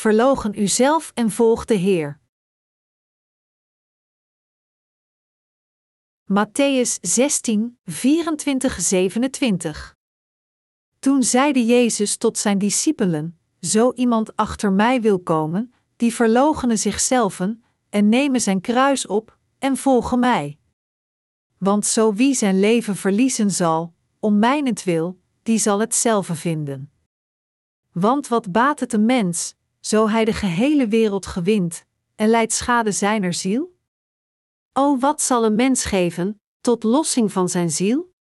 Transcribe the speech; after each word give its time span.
verlogen 0.00 0.60
uzelf 0.60 1.12
en 1.14 1.30
volg 1.30 1.64
de 1.64 1.74
Heer. 1.74 2.20
Matthäus 6.24 6.98
16, 7.00 7.78
24, 7.84 8.80
27 8.80 9.96
Toen 10.98 11.22
zeide 11.22 11.64
Jezus 11.64 12.16
tot 12.16 12.38
zijn 12.38 12.58
discipelen: 12.58 13.38
Zo 13.60 13.92
iemand 13.92 14.36
achter 14.36 14.72
mij 14.72 15.00
wil 15.00 15.20
komen, 15.20 15.74
die 15.96 16.14
verloochenen 16.14 16.78
zichzelf 16.78 17.40
en 17.88 18.08
nemen 18.08 18.40
zijn 18.40 18.60
kruis 18.60 19.06
op 19.06 19.38
en 19.58 19.76
volgen 19.76 20.18
mij. 20.18 20.58
Want 21.58 21.86
zo 21.86 22.14
wie 22.14 22.34
zijn 22.34 22.60
leven 22.60 22.96
verliezen 22.96 23.50
zal, 23.50 23.94
om 24.18 24.38
mijnentwil, 24.38 25.20
die 25.42 25.58
zal 25.58 25.80
het 25.80 25.94
zelf 25.94 26.26
vinden. 26.32 26.92
Want 27.92 28.28
wat 28.28 28.52
baat 28.52 28.80
het 28.80 28.92
een 28.92 29.06
mens, 29.06 29.58
zo 29.80 30.08
hij 30.08 30.24
de 30.24 30.32
gehele 30.32 30.88
wereld 30.88 31.26
gewint, 31.26 31.84
en 32.14 32.28
leidt 32.28 32.52
schade 32.52 32.92
zijner 32.92 33.34
ziel? 33.34 33.78
O 34.72 34.98
wat 34.98 35.22
zal 35.22 35.44
een 35.44 35.54
mens 35.54 35.84
geven, 35.84 36.40
tot 36.60 36.82
lossing 36.82 37.32
van 37.32 37.48
zijn 37.48 37.70
ziel? 37.70 38.12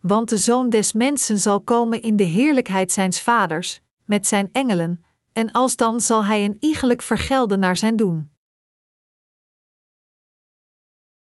Want 0.00 0.28
de 0.28 0.36
zoon 0.36 0.70
des 0.70 0.92
mensen 0.92 1.38
zal 1.38 1.60
komen 1.60 2.02
in 2.02 2.16
de 2.16 2.24
heerlijkheid 2.24 2.92
zijns 2.92 3.20
vaders, 3.20 3.80
met 4.04 4.26
zijn 4.26 4.48
engelen, 4.52 5.04
en 5.32 5.52
alsdan 5.52 6.00
zal 6.00 6.24
hij 6.24 6.44
een 6.44 6.56
iegelijk 6.60 7.02
vergelden 7.02 7.58
naar 7.58 7.76
zijn 7.76 7.96
doen. 7.96 8.30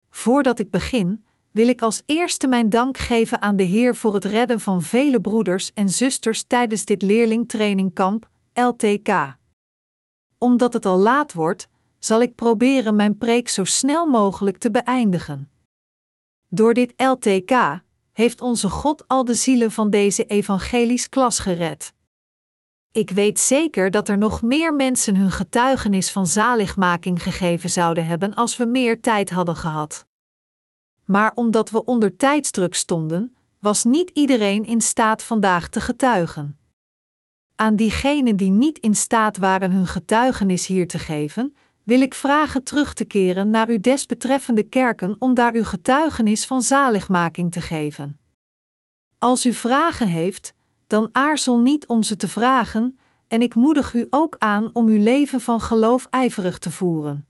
Voordat 0.10 0.60
ik 0.60 0.70
begin, 0.70 1.26
wil 1.52 1.68
ik 1.68 1.82
als 1.82 2.04
eerste 2.06 2.48
mijn 2.48 2.70
dank 2.70 2.98
geven 2.98 3.42
aan 3.42 3.56
de 3.56 3.64
Heer 3.64 3.96
voor 3.96 4.14
het 4.14 4.26
redden 4.26 4.60
van 4.60 4.82
vele 4.82 5.22
broeders 5.22 5.74
en 5.74 5.90
zusters 5.90 6.44
tijdens 6.44 6.86
dit 6.86 7.02
leerlingtrainingkamp, 7.02 8.30
LTK. 8.54 9.36
Omdat 10.38 10.74
het 10.74 10.86
al 10.86 10.98
laat 10.98 11.34
wordt, 11.34 11.68
zal 12.00 12.22
ik 12.22 12.36
proberen 12.36 12.96
mijn 12.96 13.18
preek 13.18 13.50
zo 13.50 13.64
snel 13.64 14.06
mogelijk 14.06 14.58
te 14.58 14.72
beëindigen. 14.72 15.52
Door 16.48 16.74
dit 16.74 16.94
LTK 16.98 17.82
heeft 18.12 18.42
onze 18.42 18.70
God 18.70 19.08
al 19.08 19.26
de 19.26 19.34
zielen 19.34 19.72
van 19.72 19.90
deze 19.90 20.26
evangelisch 20.26 21.10
klas 21.10 21.40
gered. 21.40 21.94
Ik 22.92 23.10
weet 23.10 23.40
zeker 23.40 23.92
dat 23.92 24.10
er 24.10 24.18
nog 24.18 24.42
meer 24.42 24.74
mensen 24.74 25.16
hun 25.16 25.32
getuigenis 25.32 26.12
van 26.12 26.28
zaligmaking 26.28 27.24
gegeven 27.24 27.70
zouden 27.70 28.06
hebben 28.06 28.34
als 28.34 28.58
we 28.58 28.66
meer 28.66 29.02
tijd 29.02 29.30
hadden 29.30 29.56
gehad. 29.56 30.06
Maar 31.06 31.32
omdat 31.36 31.70
we 31.70 31.86
onder 31.86 32.16
tijdsdruk 32.16 32.76
stonden, 32.76 33.36
was 33.60 33.84
niet 33.84 34.10
iedereen 34.10 34.66
in 34.66 34.82
staat 34.82 35.24
vandaag 35.24 35.70
te 35.70 35.82
getuigen. 35.82 36.58
Aan 37.56 37.76
diegenen 37.76 38.36
die 38.36 38.52
niet 38.52 38.78
in 38.80 38.96
staat 38.96 39.38
waren 39.38 39.72
hun 39.72 39.88
getuigenis 39.88 40.68
hier 40.68 40.88
te 40.88 41.00
geven, 41.00 41.56
wil 41.84 42.02
ik 42.02 42.14
vragen 42.14 42.64
terug 42.64 42.94
te 42.94 43.06
keren 43.06 43.50
naar 43.50 43.68
uw 43.68 43.80
desbetreffende 43.80 44.64
kerken 44.64 45.16
om 45.20 45.34
daar 45.34 45.54
uw 45.54 45.64
getuigenis 45.64 46.46
van 46.46 46.62
zaligmaking 46.62 47.52
te 47.52 47.62
geven. 47.62 48.20
Als 49.18 49.46
u 49.46 49.54
vragen 49.54 50.08
heeft, 50.08 50.54
dan 50.88 51.10
aarzel 51.12 51.60
niet 51.60 51.88
om 51.88 52.04
ze 52.04 52.16
te 52.16 52.28
vragen, 52.28 53.00
en 53.28 53.42
ik 53.42 53.56
moedig 53.56 53.94
u 53.94 54.08
ook 54.10 54.36
aan 54.38 54.70
om 54.74 54.88
uw 54.88 55.04
leven 55.04 55.42
van 55.42 55.62
geloof 55.62 56.08
ijverig 56.10 56.58
te 56.58 56.72
voeren. 56.72 57.28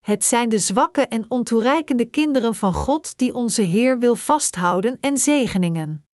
Het 0.00 0.24
zijn 0.24 0.48
de 0.48 0.58
zwakke 0.58 1.06
en 1.06 1.24
ontoereikende 1.28 2.04
kinderen 2.04 2.54
van 2.54 2.72
God 2.72 3.18
die 3.18 3.34
onze 3.34 3.62
Heer 3.62 3.98
wil 3.98 4.16
vasthouden 4.16 4.98
en 5.00 5.18
zegeningen. 5.18 6.07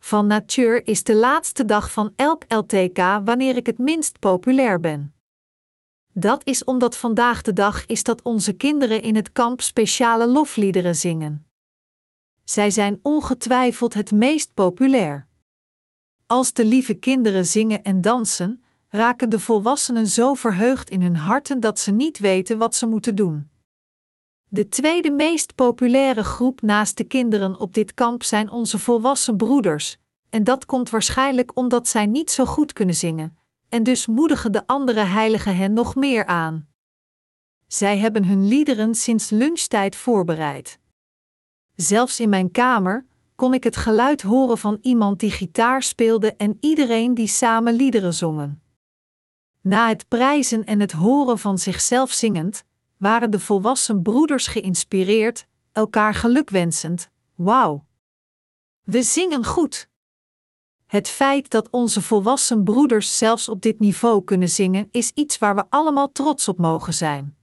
Van 0.00 0.26
natuur 0.26 0.86
is 0.86 1.02
de 1.02 1.14
laatste 1.14 1.64
dag 1.64 1.92
van 1.92 2.12
elk 2.16 2.44
LTK 2.48 2.98
wanneer 3.24 3.56
ik 3.56 3.66
het 3.66 3.78
minst 3.78 4.18
populair 4.18 4.80
ben. 4.80 5.14
Dat 6.12 6.46
is 6.46 6.64
omdat 6.64 6.96
vandaag 6.96 7.42
de 7.42 7.52
dag 7.52 7.86
is 7.86 8.02
dat 8.02 8.22
onze 8.22 8.52
kinderen 8.52 9.02
in 9.02 9.16
het 9.16 9.32
kamp 9.32 9.60
speciale 9.60 10.26
lofliederen 10.26 10.96
zingen. 10.96 11.46
Zij 12.44 12.70
zijn 12.70 12.98
ongetwijfeld 13.02 13.94
het 13.94 14.12
meest 14.12 14.54
populair. 14.54 15.26
Als 16.26 16.52
de 16.52 16.64
lieve 16.64 16.94
kinderen 16.94 17.46
zingen 17.46 17.82
en 17.82 18.00
dansen, 18.00 18.64
raken 18.88 19.30
de 19.30 19.38
volwassenen 19.38 20.06
zo 20.06 20.34
verheugd 20.34 20.90
in 20.90 21.02
hun 21.02 21.16
harten 21.16 21.60
dat 21.60 21.78
ze 21.78 21.90
niet 21.90 22.18
weten 22.18 22.58
wat 22.58 22.74
ze 22.74 22.86
moeten 22.86 23.14
doen. 23.14 23.49
De 24.52 24.68
tweede 24.68 25.10
meest 25.10 25.54
populaire 25.54 26.24
groep 26.24 26.62
naast 26.62 26.96
de 26.96 27.04
kinderen 27.04 27.60
op 27.60 27.74
dit 27.74 27.94
kamp 27.94 28.22
zijn 28.22 28.50
onze 28.50 28.78
volwassen 28.78 29.36
broeders, 29.36 29.96
en 30.30 30.44
dat 30.44 30.66
komt 30.66 30.90
waarschijnlijk 30.90 31.56
omdat 31.56 31.88
zij 31.88 32.06
niet 32.06 32.30
zo 32.30 32.44
goed 32.44 32.72
kunnen 32.72 32.94
zingen, 32.94 33.38
en 33.68 33.82
dus 33.82 34.06
moedigen 34.06 34.52
de 34.52 34.66
andere 34.66 35.00
heiligen 35.00 35.56
hen 35.56 35.72
nog 35.72 35.94
meer 35.94 36.26
aan. 36.26 36.68
Zij 37.66 37.98
hebben 37.98 38.24
hun 38.24 38.48
liederen 38.48 38.94
sinds 38.94 39.30
lunchtijd 39.30 39.96
voorbereid. 39.96 40.78
Zelfs 41.74 42.20
in 42.20 42.28
mijn 42.28 42.50
kamer 42.50 43.06
kon 43.34 43.54
ik 43.54 43.64
het 43.64 43.76
geluid 43.76 44.22
horen 44.22 44.58
van 44.58 44.78
iemand 44.80 45.20
die 45.20 45.30
gitaar 45.30 45.82
speelde 45.82 46.34
en 46.36 46.56
iedereen 46.60 47.14
die 47.14 47.26
samen 47.26 47.74
liederen 47.74 48.14
zongen. 48.14 48.62
Na 49.60 49.88
het 49.88 50.08
prijzen 50.08 50.64
en 50.64 50.80
het 50.80 50.92
horen 50.92 51.38
van 51.38 51.58
zichzelf 51.58 52.12
zingend, 52.12 52.64
waren 53.00 53.30
de 53.30 53.40
volwassen 53.40 54.02
broeders 54.02 54.46
geïnspireerd, 54.46 55.46
elkaar 55.72 56.14
gelukwensend. 56.14 57.10
Wauw! 57.34 57.84
We 58.82 59.02
zingen 59.02 59.44
goed! 59.44 59.88
Het 60.86 61.08
feit 61.08 61.50
dat 61.50 61.70
onze 61.70 62.02
volwassen 62.02 62.64
broeders 62.64 63.18
zelfs 63.18 63.48
op 63.48 63.62
dit 63.62 63.78
niveau 63.78 64.24
kunnen 64.24 64.48
zingen, 64.48 64.88
is 64.90 65.10
iets 65.14 65.38
waar 65.38 65.54
we 65.54 65.64
allemaal 65.68 66.12
trots 66.12 66.48
op 66.48 66.58
mogen 66.58 66.94
zijn. 66.94 67.36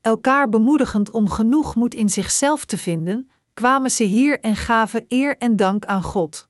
Elkaar 0.00 0.48
bemoedigend 0.48 1.10
om 1.10 1.30
genoeg 1.30 1.74
moed 1.74 1.94
in 1.94 2.08
zichzelf 2.08 2.64
te 2.64 2.78
vinden, 2.78 3.30
kwamen 3.54 3.90
ze 3.90 4.04
hier 4.04 4.40
en 4.40 4.56
gaven 4.56 5.04
eer 5.08 5.38
en 5.38 5.56
dank 5.56 5.84
aan 5.84 6.02
God. 6.02 6.48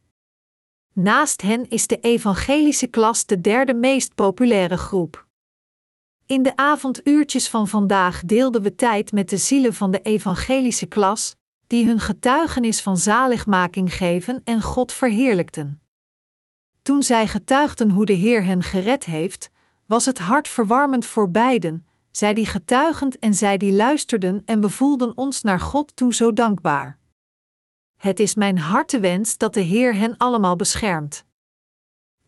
Naast 0.92 1.42
hen 1.42 1.68
is 1.68 1.86
de 1.86 1.98
evangelische 1.98 2.86
klas 2.86 3.26
de 3.26 3.40
derde 3.40 3.74
meest 3.74 4.14
populaire 4.14 4.76
groep. 4.76 5.28
In 6.30 6.42
de 6.42 6.56
avonduurtjes 6.56 7.48
van 7.48 7.68
vandaag 7.68 8.22
deelden 8.24 8.62
we 8.62 8.74
tijd 8.74 9.12
met 9.12 9.28
de 9.28 9.36
zielen 9.36 9.74
van 9.74 9.90
de 9.90 10.02
evangelische 10.02 10.86
klas, 10.86 11.36
die 11.66 11.86
hun 11.86 12.00
getuigenis 12.00 12.82
van 12.82 12.96
zaligmaking 12.96 13.94
geven 13.94 14.40
en 14.44 14.62
God 14.62 14.92
verheerlijkten. 14.92 15.82
Toen 16.82 17.02
zij 17.02 17.26
getuigden 17.26 17.90
hoe 17.90 18.04
de 18.04 18.12
Heer 18.12 18.44
hen 18.44 18.62
gered 18.62 19.04
heeft, 19.04 19.50
was 19.86 20.04
het 20.04 20.18
hartverwarmend 20.18 21.06
voor 21.06 21.30
beiden, 21.30 21.86
zij 22.10 22.34
die 22.34 22.46
getuigend 22.46 23.18
en 23.18 23.34
zij 23.34 23.56
die 23.56 23.72
luisterden 23.72 24.42
en 24.44 24.60
we 24.60 24.68
voelden 24.68 25.16
ons 25.16 25.42
naar 25.42 25.60
God 25.60 25.96
toe 25.96 26.14
zo 26.14 26.32
dankbaar. 26.32 26.98
Het 27.96 28.20
is 28.20 28.34
mijn 28.34 28.58
hartewens 28.58 29.36
dat 29.36 29.54
de 29.54 29.60
Heer 29.60 29.94
hen 29.94 30.16
allemaal 30.16 30.56
beschermt. 30.56 31.24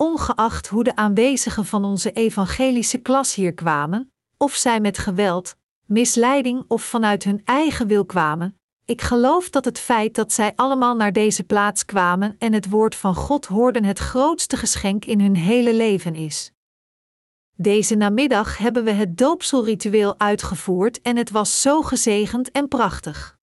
Ongeacht 0.02 0.68
hoe 0.68 0.84
de 0.84 0.96
aanwezigen 0.96 1.66
van 1.66 1.84
onze 1.84 2.12
evangelische 2.12 2.98
klas 2.98 3.34
hier 3.34 3.54
kwamen, 3.54 4.12
of 4.36 4.54
zij 4.54 4.80
met 4.80 4.98
geweld, 4.98 5.56
misleiding 5.86 6.64
of 6.68 6.82
vanuit 6.82 7.24
hun 7.24 7.42
eigen 7.44 7.86
wil 7.86 8.04
kwamen, 8.04 8.58
ik 8.84 9.02
geloof 9.02 9.50
dat 9.50 9.64
het 9.64 9.78
feit 9.78 10.14
dat 10.14 10.32
zij 10.32 10.52
allemaal 10.56 10.96
naar 10.96 11.12
deze 11.12 11.44
plaats 11.44 11.84
kwamen 11.84 12.36
en 12.38 12.52
het 12.52 12.68
woord 12.68 12.94
van 12.94 13.14
God 13.14 13.46
hoorden 13.46 13.84
het 13.84 13.98
grootste 13.98 14.56
geschenk 14.56 15.04
in 15.04 15.20
hun 15.20 15.36
hele 15.36 15.74
leven 15.74 16.14
is. 16.14 16.52
Deze 17.56 17.94
namiddag 17.94 18.58
hebben 18.58 18.84
we 18.84 18.92
het 18.92 19.18
doopselritueel 19.18 20.18
uitgevoerd 20.18 21.00
en 21.00 21.16
het 21.16 21.30
was 21.30 21.60
zo 21.60 21.82
gezegend 21.82 22.50
en 22.50 22.68
prachtig. 22.68 23.38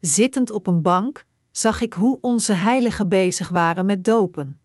Zittend 0.00 0.50
op 0.50 0.66
een 0.66 0.82
bank, 0.82 1.24
zag 1.50 1.80
ik 1.80 1.92
hoe 1.92 2.18
onze 2.20 2.52
heiligen 2.52 3.08
bezig 3.08 3.48
waren 3.48 3.86
met 3.86 4.04
dopen. 4.04 4.60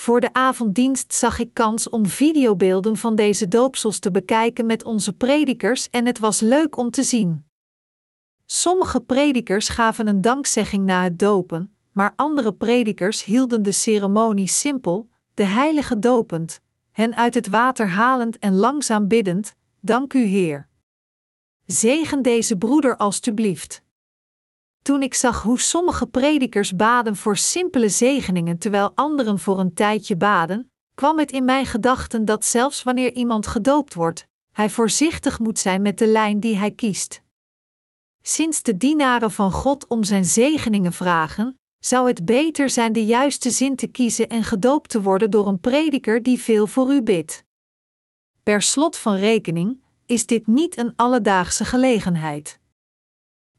Voor 0.00 0.20
de 0.20 0.32
avonddienst 0.32 1.14
zag 1.14 1.38
ik 1.38 1.54
kans 1.54 1.88
om 1.88 2.06
videobeelden 2.06 2.96
van 2.96 3.14
deze 3.14 3.48
doopsels 3.48 3.98
te 3.98 4.10
bekijken 4.10 4.66
met 4.66 4.84
onze 4.84 5.12
predikers 5.12 5.90
en 5.90 6.06
het 6.06 6.18
was 6.18 6.40
leuk 6.40 6.76
om 6.76 6.90
te 6.90 7.02
zien. 7.02 7.44
Sommige 8.46 9.00
predikers 9.00 9.68
gaven 9.68 10.06
een 10.06 10.20
dankzegging 10.20 10.84
na 10.84 11.02
het 11.02 11.18
dopen, 11.18 11.74
maar 11.92 12.12
andere 12.16 12.54
predikers 12.54 13.24
hielden 13.24 13.62
de 13.62 13.72
ceremonie 13.72 14.48
simpel, 14.48 15.08
de 15.34 15.44
heilige 15.44 15.98
dopend, 15.98 16.60
hen 16.92 17.16
uit 17.16 17.34
het 17.34 17.48
water 17.48 17.88
halend 17.88 18.38
en 18.38 18.54
langzaam 18.54 19.08
biddend: 19.08 19.54
Dank 19.80 20.12
u, 20.12 20.22
Heer. 20.22 20.68
Zegen 21.66 22.22
deze 22.22 22.56
broeder 22.56 22.96
alstublieft. 22.96 23.82
Toen 24.82 25.02
ik 25.02 25.14
zag 25.14 25.42
hoe 25.42 25.60
sommige 25.60 26.06
predikers 26.06 26.76
baden 26.76 27.16
voor 27.16 27.36
simpele 27.36 27.88
zegeningen 27.88 28.58
terwijl 28.58 28.92
anderen 28.94 29.38
voor 29.38 29.58
een 29.58 29.74
tijdje 29.74 30.16
baden, 30.16 30.72
kwam 30.94 31.18
het 31.18 31.32
in 31.32 31.44
mijn 31.44 31.66
gedachten 31.66 32.24
dat 32.24 32.44
zelfs 32.44 32.82
wanneer 32.82 33.12
iemand 33.12 33.46
gedoopt 33.46 33.94
wordt, 33.94 34.26
hij 34.52 34.70
voorzichtig 34.70 35.38
moet 35.38 35.58
zijn 35.58 35.82
met 35.82 35.98
de 35.98 36.06
lijn 36.06 36.40
die 36.40 36.56
hij 36.56 36.70
kiest. 36.70 37.22
Sinds 38.22 38.62
de 38.62 38.76
dienaren 38.76 39.30
van 39.30 39.52
God 39.52 39.86
om 39.86 40.04
zijn 40.04 40.24
zegeningen 40.24 40.92
vragen, 40.92 41.58
zou 41.78 42.08
het 42.08 42.24
beter 42.24 42.70
zijn 42.70 42.92
de 42.92 43.04
juiste 43.04 43.50
zin 43.50 43.76
te 43.76 43.86
kiezen 43.86 44.28
en 44.28 44.44
gedoopt 44.44 44.90
te 44.90 45.02
worden 45.02 45.30
door 45.30 45.46
een 45.46 45.60
prediker 45.60 46.22
die 46.22 46.40
veel 46.40 46.66
voor 46.66 46.92
u 46.92 47.02
bidt. 47.02 47.44
Per 48.42 48.62
slot 48.62 48.96
van 48.96 49.14
rekening 49.14 49.82
is 50.06 50.26
dit 50.26 50.46
niet 50.46 50.78
een 50.78 50.92
alledaagse 50.96 51.64
gelegenheid. 51.64 52.59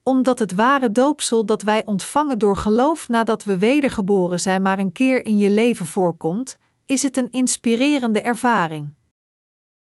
Omdat 0.03 0.39
het 0.39 0.53
ware 0.53 0.91
doopsel 0.91 1.45
dat 1.45 1.61
wij 1.61 1.85
ontvangen 1.85 2.39
door 2.39 2.57
geloof 2.57 3.09
nadat 3.09 3.43
we 3.43 3.57
wedergeboren 3.57 4.39
zijn 4.39 4.61
maar 4.61 4.79
een 4.79 4.91
keer 4.91 5.25
in 5.25 5.37
je 5.37 5.49
leven 5.49 5.85
voorkomt, 5.85 6.57
is 6.85 7.03
het 7.03 7.17
een 7.17 7.31
inspirerende 7.31 8.21
ervaring. 8.21 8.93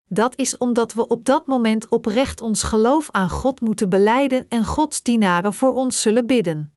Dat 0.08 0.36
is 0.36 0.58
omdat 0.58 0.92
we 0.92 1.06
op 1.06 1.24
dat 1.24 1.46
moment 1.46 1.88
oprecht 1.88 2.40
ons 2.40 2.62
geloof 2.62 3.10
aan 3.10 3.30
God 3.30 3.60
moeten 3.60 3.88
beleiden 3.88 4.46
en 4.48 4.64
Gods 4.64 5.02
dienaren 5.02 5.54
voor 5.54 5.74
ons 5.74 6.00
zullen 6.02 6.26
bidden. 6.26 6.74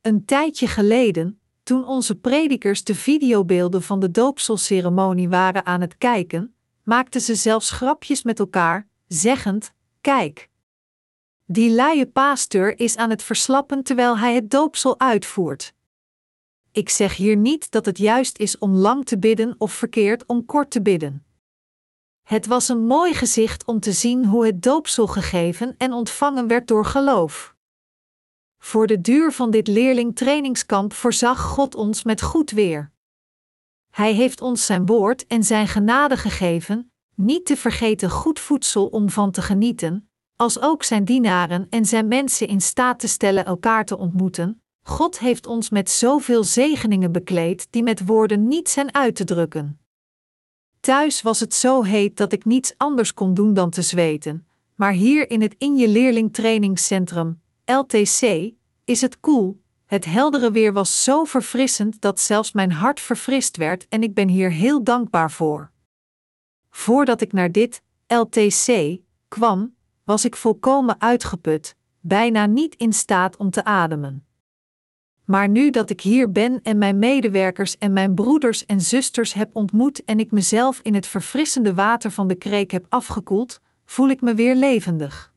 Een 0.00 0.24
tijdje 0.24 0.66
geleden, 0.66 1.40
toen 1.62 1.86
onze 1.86 2.14
predikers 2.14 2.84
de 2.84 2.94
videobeelden 2.94 3.82
van 3.82 4.00
de 4.00 4.10
doopselceremonie 4.10 5.28
waren 5.28 5.66
aan 5.66 5.80
het 5.80 5.98
kijken, 5.98 6.54
maakten 6.82 7.20
ze 7.20 7.34
zelfs 7.34 7.70
grapjes 7.70 8.22
met 8.22 8.38
elkaar, 8.38 8.88
zeggend: 9.06 9.72
Kijk, 10.00 10.50
die 11.46 11.70
luie 11.70 12.06
pasteur 12.06 12.78
is 12.78 12.96
aan 12.96 13.10
het 13.10 13.22
verslappen 13.22 13.82
terwijl 13.82 14.18
hij 14.18 14.34
het 14.34 14.50
doopsel 14.50 15.00
uitvoert. 15.00 15.74
Ik 16.72 16.88
zeg 16.88 17.16
hier 17.16 17.36
niet 17.36 17.70
dat 17.70 17.86
het 17.86 17.98
juist 17.98 18.38
is 18.38 18.58
om 18.58 18.74
lang 18.74 19.04
te 19.04 19.18
bidden 19.18 19.54
of 19.58 19.72
verkeerd 19.72 20.26
om 20.26 20.44
kort 20.44 20.70
te 20.70 20.82
bidden. 20.82 21.26
Het 22.22 22.46
was 22.46 22.68
een 22.68 22.86
mooi 22.86 23.14
gezicht 23.14 23.64
om 23.64 23.80
te 23.80 23.92
zien 23.92 24.24
hoe 24.24 24.46
het 24.46 24.62
doopsel 24.62 25.06
gegeven 25.06 25.74
en 25.78 25.92
ontvangen 25.92 26.46
werd 26.46 26.68
door 26.68 26.84
geloof. 26.84 27.54
Voor 28.58 28.86
de 28.86 29.00
duur 29.00 29.32
van 29.32 29.50
dit 29.50 29.66
leerling-trainingskamp 29.66 30.92
voorzag 30.92 31.40
God 31.40 31.74
ons 31.74 32.02
met 32.02 32.22
goed 32.22 32.50
weer. 32.50 32.92
Hij 33.90 34.12
heeft 34.12 34.40
ons 34.40 34.66
zijn 34.66 34.86
woord 34.86 35.26
en 35.26 35.44
zijn 35.44 35.68
genade 35.68 36.16
gegeven, 36.16 36.92
niet 37.14 37.46
te 37.46 37.56
vergeten 37.56 38.10
goed 38.10 38.40
voedsel 38.40 38.86
om 38.86 39.10
van 39.10 39.30
te 39.30 39.42
genieten, 39.42 40.08
als 40.36 40.60
ook 40.60 40.82
zijn 40.82 41.04
dienaren 41.04 41.66
en 41.70 41.84
zijn 41.84 42.08
mensen 42.08 42.48
in 42.48 42.60
staat 42.60 42.98
te 42.98 43.08
stellen 43.08 43.44
elkaar 43.44 43.84
te 43.84 43.98
ontmoeten. 43.98 44.62
God 44.82 45.18
heeft 45.18 45.46
ons 45.46 45.70
met 45.70 45.90
zoveel 45.90 46.44
zegeningen 46.44 47.12
bekleed 47.12 47.66
die 47.70 47.82
met 47.82 48.06
woorden 48.06 48.48
niet 48.48 48.68
zijn 48.68 48.94
uit 48.94 49.16
te 49.16 49.24
drukken. 49.24 49.78
Thuis 50.80 51.22
was 51.22 51.40
het 51.40 51.54
zo 51.54 51.82
heet 51.82 52.16
dat 52.16 52.32
ik 52.32 52.44
niets 52.44 52.74
anders 52.76 53.14
kon 53.14 53.34
doen 53.34 53.54
dan 53.54 53.70
te 53.70 53.82
zweten, 53.82 54.46
maar 54.74 54.92
hier 54.92 55.30
in 55.30 55.42
het 55.42 55.54
In 55.58 55.76
Je 55.76 55.88
Leerling 55.88 56.32
Trainingscentrum, 56.32 57.40
LTC, 57.64 58.52
is 58.84 59.00
het 59.00 59.20
koel. 59.20 59.62
Het 59.86 60.04
heldere 60.04 60.50
weer 60.50 60.72
was 60.72 61.04
zo 61.04 61.24
verfrissend 61.24 62.00
dat 62.00 62.20
zelfs 62.20 62.52
mijn 62.52 62.72
hart 62.72 63.00
verfrist 63.00 63.56
werd 63.56 63.88
en 63.88 64.02
ik 64.02 64.14
ben 64.14 64.28
hier 64.28 64.50
heel 64.50 64.84
dankbaar 64.84 65.30
voor. 65.30 65.70
Voordat 66.70 67.20
ik 67.20 67.32
naar 67.32 67.52
dit 67.52 67.82
LTC 68.06 68.98
kwam, 69.28 69.74
was 70.04 70.24
ik 70.24 70.36
volkomen 70.36 71.00
uitgeput, 71.00 71.76
bijna 72.00 72.46
niet 72.46 72.74
in 72.74 72.92
staat 72.92 73.36
om 73.36 73.50
te 73.50 73.64
ademen. 73.64 74.26
Maar 75.24 75.48
nu 75.48 75.70
dat 75.70 75.90
ik 75.90 76.00
hier 76.00 76.32
ben 76.32 76.62
en 76.62 76.78
mijn 76.78 76.98
medewerkers 76.98 77.78
en 77.78 77.92
mijn 77.92 78.14
broeders 78.14 78.66
en 78.66 78.80
zusters 78.80 79.32
heb 79.32 79.56
ontmoet 79.56 80.04
en 80.04 80.18
ik 80.18 80.30
mezelf 80.30 80.80
in 80.82 80.94
het 80.94 81.06
verfrissende 81.06 81.74
water 81.74 82.10
van 82.10 82.28
de 82.28 82.34
kreek 82.34 82.70
heb 82.70 82.86
afgekoeld, 82.88 83.60
voel 83.84 84.08
ik 84.08 84.20
me 84.20 84.34
weer 84.34 84.54
levendig. 84.54 85.32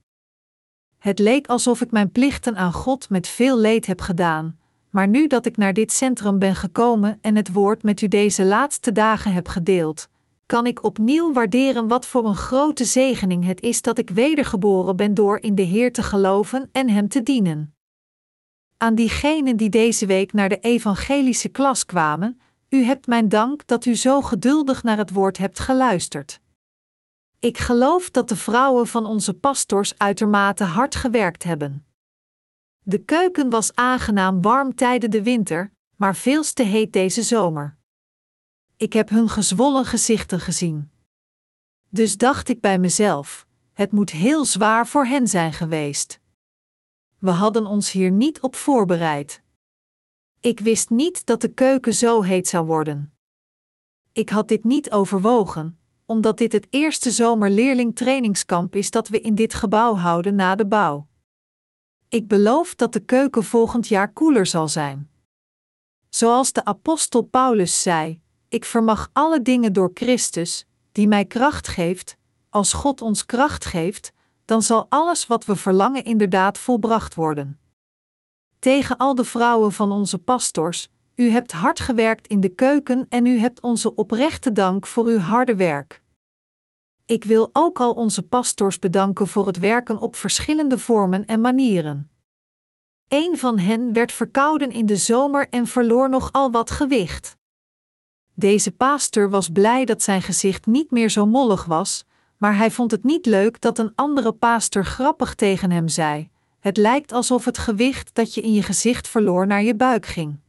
Het 0.97 1.19
leek 1.19 1.47
alsof 1.47 1.81
ik 1.81 1.91
mijn 1.91 2.11
plichten 2.11 2.55
aan 2.55 2.73
God 2.73 3.09
met 3.09 3.27
veel 3.27 3.57
leed 3.57 3.85
heb 3.85 4.01
gedaan, 4.01 4.59
maar 4.89 5.07
nu 5.07 5.27
dat 5.27 5.45
ik 5.45 5.57
naar 5.57 5.73
dit 5.73 5.91
centrum 5.91 6.39
ben 6.39 6.55
gekomen 6.55 7.17
en 7.21 7.35
het 7.35 7.53
woord 7.53 7.83
met 7.83 8.01
u 8.01 8.07
deze 8.07 8.45
laatste 8.45 8.91
dagen 8.91 9.33
heb 9.33 9.47
gedeeld, 9.47 10.09
kan 10.47 10.65
ik 10.65 10.83
opnieuw 10.83 11.33
waarderen 11.33 11.87
wat 11.87 12.05
voor 12.05 12.25
een 12.25 12.35
grote 12.35 12.85
zegening 12.85 13.45
het 13.45 13.61
is 13.61 13.81
dat 13.81 13.97
ik 13.97 14.09
wedergeboren 14.09 14.95
ben 14.95 15.13
door 15.13 15.39
in 15.39 15.55
de 15.55 15.61
Heer 15.61 15.93
te 15.93 16.03
geloven 16.03 16.69
en 16.71 16.89
Hem 16.89 17.07
te 17.07 17.23
dienen. 17.23 17.75
Aan 18.77 18.95
diegenen 18.95 19.57
die 19.57 19.69
deze 19.69 20.05
week 20.05 20.33
naar 20.33 20.49
de 20.49 20.59
evangelische 20.59 21.49
klas 21.49 21.85
kwamen, 21.85 22.41
u 22.69 22.83
hebt 22.83 23.07
mijn 23.07 23.29
dank 23.29 23.67
dat 23.67 23.85
u 23.85 23.95
zo 23.95 24.21
geduldig 24.21 24.83
naar 24.83 24.97
het 24.97 25.11
woord 25.11 25.37
hebt 25.37 25.59
geluisterd. 25.59 26.39
Ik 27.39 27.57
geloof 27.57 28.11
dat 28.11 28.29
de 28.29 28.35
vrouwen 28.35 28.87
van 28.87 29.05
onze 29.05 29.33
pastors 29.33 29.97
uitermate 29.97 30.63
hard 30.63 30.95
gewerkt 30.95 31.43
hebben. 31.43 31.85
De 32.83 33.03
keuken 33.03 33.49
was 33.49 33.75
aangenaam 33.75 34.41
warm 34.41 34.75
tijdens 34.75 35.13
de 35.15 35.23
winter, 35.23 35.71
maar 35.95 36.15
veel 36.15 36.43
te 36.43 36.63
heet 36.63 36.93
deze 36.93 37.23
zomer. 37.23 37.76
Ik 38.77 38.93
heb 38.93 39.09
hun 39.09 39.29
gezwollen 39.29 39.85
gezichten 39.85 40.39
gezien. 40.39 40.91
Dus 41.89 42.17
dacht 42.17 42.49
ik 42.49 42.61
bij 42.61 42.79
mezelf: 42.79 43.47
het 43.73 43.91
moet 43.91 44.11
heel 44.11 44.45
zwaar 44.45 44.87
voor 44.87 45.05
hen 45.05 45.27
zijn 45.27 45.53
geweest. 45.53 46.19
We 47.19 47.29
hadden 47.29 47.65
ons 47.65 47.91
hier 47.91 48.11
niet 48.11 48.41
op 48.41 48.55
voorbereid. 48.55 49.41
Ik 50.39 50.59
wist 50.59 50.89
niet 50.89 51.25
dat 51.25 51.41
de 51.41 51.53
keuken 51.53 51.93
zo 51.93 52.21
heet 52.21 52.47
zou 52.47 52.65
worden. 52.65 53.13
Ik 54.11 54.29
had 54.29 54.47
dit 54.47 54.63
niet 54.63 54.91
overwogen, 54.91 55.79
omdat 56.05 56.37
dit 56.37 56.51
het 56.51 56.67
eerste 56.69 57.11
zomerleerling 57.11 57.95
trainingskamp 57.95 58.75
is 58.75 58.91
dat 58.91 59.07
we 59.07 59.21
in 59.21 59.35
dit 59.35 59.53
gebouw 59.53 59.95
houden 59.95 60.35
na 60.35 60.55
de 60.55 60.67
bouw. 60.67 61.07
Ik 62.07 62.27
beloof 62.27 62.75
dat 62.75 62.93
de 62.93 62.99
keuken 62.99 63.43
volgend 63.43 63.87
jaar 63.87 64.13
koeler 64.13 64.45
zal 64.45 64.67
zijn. 64.67 65.09
Zoals 66.09 66.51
de 66.51 66.65
apostel 66.65 67.21
Paulus 67.21 67.81
zei: 67.81 68.21
Ik 68.49 68.65
vermag 68.65 69.09
alle 69.13 69.41
dingen 69.41 69.73
door 69.73 69.91
Christus, 69.93 70.65
die 70.91 71.07
mij 71.07 71.25
kracht 71.25 71.67
geeft. 71.67 72.17
Als 72.49 72.73
God 72.73 73.01
ons 73.01 73.25
kracht 73.25 73.65
geeft, 73.65 74.11
dan 74.45 74.61
zal 74.61 74.85
alles 74.89 75.27
wat 75.27 75.45
we 75.45 75.55
verlangen 75.55 76.03
inderdaad 76.03 76.57
volbracht 76.57 77.15
worden. 77.15 77.59
Tegen 78.59 78.97
al 78.97 79.15
de 79.15 79.23
vrouwen 79.23 79.71
van 79.71 79.91
onze 79.91 80.17
pastors, 80.17 80.89
u 81.15 81.29
hebt 81.29 81.51
hard 81.51 81.79
gewerkt 81.79 82.27
in 82.27 82.39
de 82.39 82.49
keuken 82.49 83.05
en 83.09 83.25
u 83.25 83.37
hebt 83.37 83.61
onze 83.61 83.95
oprechte 83.95 84.51
dank 84.51 84.87
voor 84.87 85.05
uw 85.05 85.17
harde 85.17 85.55
werk. 85.55 86.01
Ik 87.05 87.23
wil 87.23 87.49
ook 87.53 87.79
al 87.79 87.93
onze 87.93 88.23
pastors 88.23 88.79
bedanken 88.79 89.27
voor 89.27 89.47
het 89.47 89.59
werken 89.59 89.99
op 89.99 90.15
verschillende 90.15 90.77
vormen 90.77 91.25
en 91.25 91.41
manieren. 91.41 92.11
Een 93.07 93.37
van 93.37 93.59
hen 93.59 93.93
werd 93.93 94.11
verkouden 94.11 94.71
in 94.71 94.85
de 94.85 94.95
zomer 94.95 95.49
en 95.49 95.67
verloor 95.67 96.09
nogal 96.09 96.51
wat 96.51 96.71
gewicht. 96.71 97.36
Deze 98.39 98.71
pastor 98.71 99.29
was 99.29 99.49
blij 99.49 99.85
dat 99.85 100.01
zijn 100.01 100.21
gezicht 100.21 100.65
niet 100.65 100.91
meer 100.91 101.09
zo 101.09 101.25
mollig 101.25 101.65
was, 101.65 102.05
maar 102.37 102.57
hij 102.57 102.71
vond 102.71 102.91
het 102.91 103.03
niet 103.03 103.25
leuk 103.25 103.61
dat 103.61 103.79
een 103.79 103.91
andere 103.95 104.31
pastor 104.31 104.85
grappig 104.85 105.35
tegen 105.35 105.71
hem 105.71 105.87
zei: 105.87 106.29
Het 106.59 106.77
lijkt 106.77 107.11
alsof 107.11 107.45
het 107.45 107.57
gewicht 107.57 108.15
dat 108.15 108.33
je 108.33 108.41
in 108.41 108.53
je 108.53 108.61
gezicht 108.61 109.07
verloor 109.07 109.47
naar 109.47 109.63
je 109.63 109.75
buik 109.75 110.05
ging. 110.05 110.39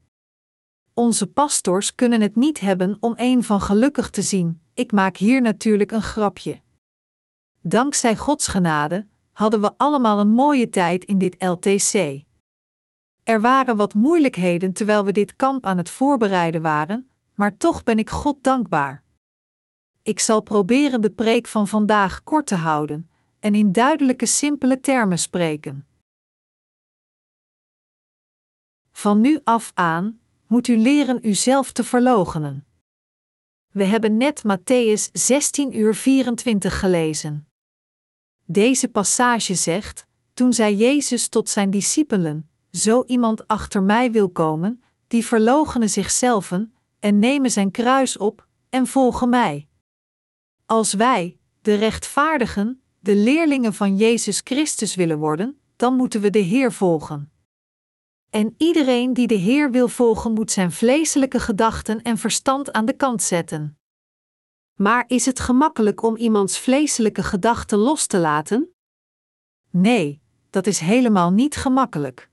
Onze 0.94 1.26
pastors 1.26 1.94
kunnen 1.94 2.20
het 2.20 2.36
niet 2.36 2.60
hebben 2.60 2.96
om 3.00 3.12
een 3.16 3.44
van 3.44 3.60
gelukkig 3.60 4.10
te 4.10 4.22
zien. 4.22 4.60
Ik 4.74 4.92
maak 4.92 5.16
hier 5.16 5.40
natuurlijk 5.40 5.92
een 5.92 6.02
grapje. 6.02 6.60
Dankzij 7.60 8.16
Gods 8.16 8.46
genade 8.46 9.06
hadden 9.32 9.60
we 9.60 9.72
allemaal 9.76 10.20
een 10.20 10.30
mooie 10.30 10.68
tijd 10.68 11.04
in 11.04 11.18
dit 11.18 11.36
LTC. 11.38 12.22
Er 13.22 13.40
waren 13.40 13.76
wat 13.76 13.94
moeilijkheden 13.94 14.72
terwijl 14.72 15.04
we 15.04 15.12
dit 15.12 15.36
kamp 15.36 15.66
aan 15.66 15.76
het 15.76 15.90
voorbereiden 15.90 16.62
waren, 16.62 17.08
maar 17.38 17.56
toch 17.56 17.82
ben 17.82 17.98
ik 17.98 18.10
God 18.10 18.42
dankbaar. 18.42 19.02
Ik 20.02 20.20
zal 20.20 20.40
proberen 20.40 21.00
de 21.00 21.10
preek 21.10 21.46
van 21.46 21.68
vandaag 21.68 22.24
kort 22.24 22.46
te 22.46 22.54
houden 22.54 23.10
en 23.40 23.54
in 23.54 23.72
duidelijke, 23.72 24.26
simpele 24.26 24.80
termen 24.80 25.18
spreken. 25.18 25.86
Van 28.92 29.20
nu 29.20 29.40
af 29.44 29.70
aan 29.74 30.20
moet 30.46 30.68
u 30.68 30.76
leren 30.76 31.28
uzelf 31.28 31.72
te 31.72 31.84
verloochenen. 31.84 32.66
We 33.72 33.84
hebben 33.84 34.16
net 34.16 34.42
Matthäus 34.42 35.12
16 35.12 35.78
uur 35.78 35.94
24 35.94 36.78
gelezen. 36.78 37.48
Deze 38.44 38.88
passage 38.88 39.54
zegt: 39.54 40.06
Toen 40.34 40.52
zei 40.52 40.76
Jezus 40.76 41.28
tot 41.28 41.48
zijn 41.48 41.70
discipelen: 41.70 42.50
Zo 42.70 43.04
iemand 43.06 43.46
achter 43.46 43.82
mij 43.82 44.12
wil 44.12 44.30
komen, 44.30 44.82
die 45.06 45.26
verloochenen 45.26 45.90
zichzelf 45.90 46.50
en 47.00 47.18
nemen 47.18 47.50
zijn 47.50 47.70
kruis 47.70 48.16
op 48.16 48.46
en 48.68 48.86
volgen 48.86 49.28
mij. 49.28 49.68
Als 50.66 50.92
wij, 50.94 51.38
de 51.60 51.74
rechtvaardigen, 51.74 52.82
de 53.00 53.14
leerlingen 53.14 53.74
van 53.74 53.96
Jezus 53.96 54.40
Christus 54.44 54.94
willen 54.94 55.18
worden, 55.18 55.60
dan 55.76 55.94
moeten 55.94 56.20
we 56.20 56.30
de 56.30 56.38
Heer 56.38 56.72
volgen. 56.72 57.32
En 58.30 58.54
iedereen 58.58 59.12
die 59.12 59.26
de 59.26 59.34
Heer 59.34 59.70
wil 59.70 59.88
volgen, 59.88 60.32
moet 60.32 60.50
zijn 60.50 60.72
vleeselijke 60.72 61.40
gedachten 61.40 62.02
en 62.02 62.18
verstand 62.18 62.72
aan 62.72 62.84
de 62.84 62.92
kant 62.92 63.22
zetten. 63.22 63.78
Maar 64.74 65.04
is 65.06 65.26
het 65.26 65.40
gemakkelijk 65.40 66.02
om 66.02 66.16
iemands 66.16 66.58
vleeselijke 66.58 67.22
gedachten 67.22 67.78
los 67.78 68.06
te 68.06 68.18
laten? 68.18 68.74
Nee, 69.70 70.20
dat 70.50 70.66
is 70.66 70.78
helemaal 70.78 71.30
niet 71.30 71.56
gemakkelijk. 71.56 72.30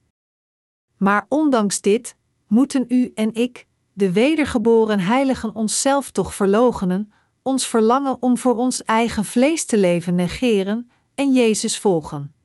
Maar 0.98 1.26
ondanks 1.30 1.82
dit, 1.82 2.18
moeten 2.48 2.86
u 2.88 3.12
en 3.14 3.34
ik, 3.34 3.68
de 3.96 4.12
wedergeboren 4.12 5.00
heiligen, 5.00 5.56
onszelf 5.56 6.12
toch 6.12 6.36
verloochenen, 6.36 7.12
ons 7.42 7.68
verlangen 7.68 8.22
om 8.22 8.38
voor 8.38 8.56
ons 8.56 8.84
eigen 8.84 9.26
vlees 9.26 9.66
te 9.66 9.78
leven 9.78 10.16
negeren 10.16 10.90
en 11.16 11.34
Jezus 11.34 11.80
volgen. 11.80 12.36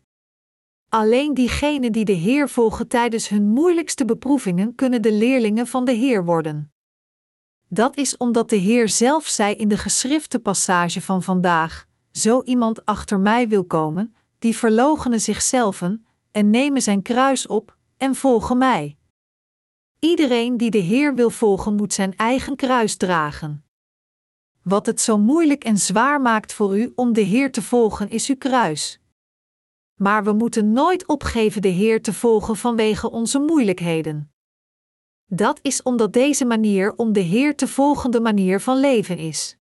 Alleen 0.88 1.34
diegenen 1.34 1.92
die 1.92 2.04
de 2.04 2.12
Heer 2.12 2.48
volgen 2.48 2.88
tijdens 2.88 3.28
hun 3.28 3.48
moeilijkste 3.48 4.04
beproevingen 4.04 4.74
kunnen 4.74 5.02
de 5.02 5.12
leerlingen 5.12 5.66
van 5.66 5.84
de 5.84 5.92
Heer 5.92 6.24
worden. 6.24 6.72
Dat 7.68 7.96
is 7.96 8.16
omdat 8.16 8.50
de 8.50 8.56
Heer 8.56 8.88
zelf 8.88 9.26
zei 9.26 9.54
in 9.54 9.68
de 9.68 9.78
geschrifte 9.78 10.38
passage 10.38 11.00
van 11.00 11.22
vandaag: 11.22 11.86
Zo 12.12 12.42
iemand 12.42 12.84
achter 12.84 13.20
mij 13.20 13.48
wil 13.48 13.64
komen, 13.64 14.14
die 14.38 14.56
verloochenen 14.56 15.20
zichzelf 15.20 15.82
en 16.30 16.50
nemen 16.50 16.82
zijn 16.82 17.02
kruis 17.02 17.46
op 17.46 17.76
en 17.96 18.14
volgen 18.14 18.58
mij. 18.58 18.98
Iedereen 20.00 20.56
die 20.56 20.70
de 20.70 20.78
Heer 20.78 21.14
wil 21.14 21.30
volgen, 21.30 21.74
moet 21.74 21.92
zijn 21.92 22.16
eigen 22.16 22.56
kruis 22.56 22.96
dragen. 22.96 23.64
Wat 24.62 24.86
het 24.86 25.00
zo 25.00 25.18
moeilijk 25.18 25.64
en 25.64 25.78
zwaar 25.78 26.20
maakt 26.20 26.52
voor 26.52 26.78
u 26.78 26.92
om 26.94 27.12
de 27.12 27.20
Heer 27.20 27.52
te 27.52 27.62
volgen, 27.62 28.10
is 28.10 28.28
uw 28.28 28.36
kruis. 28.36 29.00
Maar 29.94 30.24
we 30.24 30.32
moeten 30.32 30.72
nooit 30.72 31.06
opgeven 31.06 31.62
de 31.62 31.68
Heer 31.68 32.02
te 32.02 32.12
volgen 32.12 32.56
vanwege 32.56 33.10
onze 33.10 33.38
moeilijkheden. 33.38 34.32
Dat 35.26 35.58
is 35.62 35.82
omdat 35.82 36.12
deze 36.12 36.44
manier 36.44 36.96
om 36.96 37.12
de 37.12 37.20
Heer 37.20 37.56
te 37.56 37.68
volgen 37.68 38.10
de 38.10 38.20
manier 38.20 38.60
van 38.60 38.80
leven 38.80 39.18
is. 39.18 39.56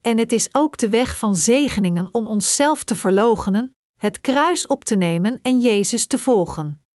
En 0.00 0.18
het 0.18 0.32
is 0.32 0.48
ook 0.54 0.76
de 0.76 0.88
weg 0.88 1.18
van 1.18 1.36
zegeningen 1.36 2.08
om 2.12 2.26
onszelf 2.26 2.84
te 2.84 2.94
verloochenen, 2.96 3.76
het 3.96 4.20
kruis 4.20 4.66
op 4.66 4.84
te 4.84 4.96
nemen 4.96 5.38
en 5.42 5.60
Jezus 5.60 6.06
te 6.06 6.18
volgen. 6.18 6.85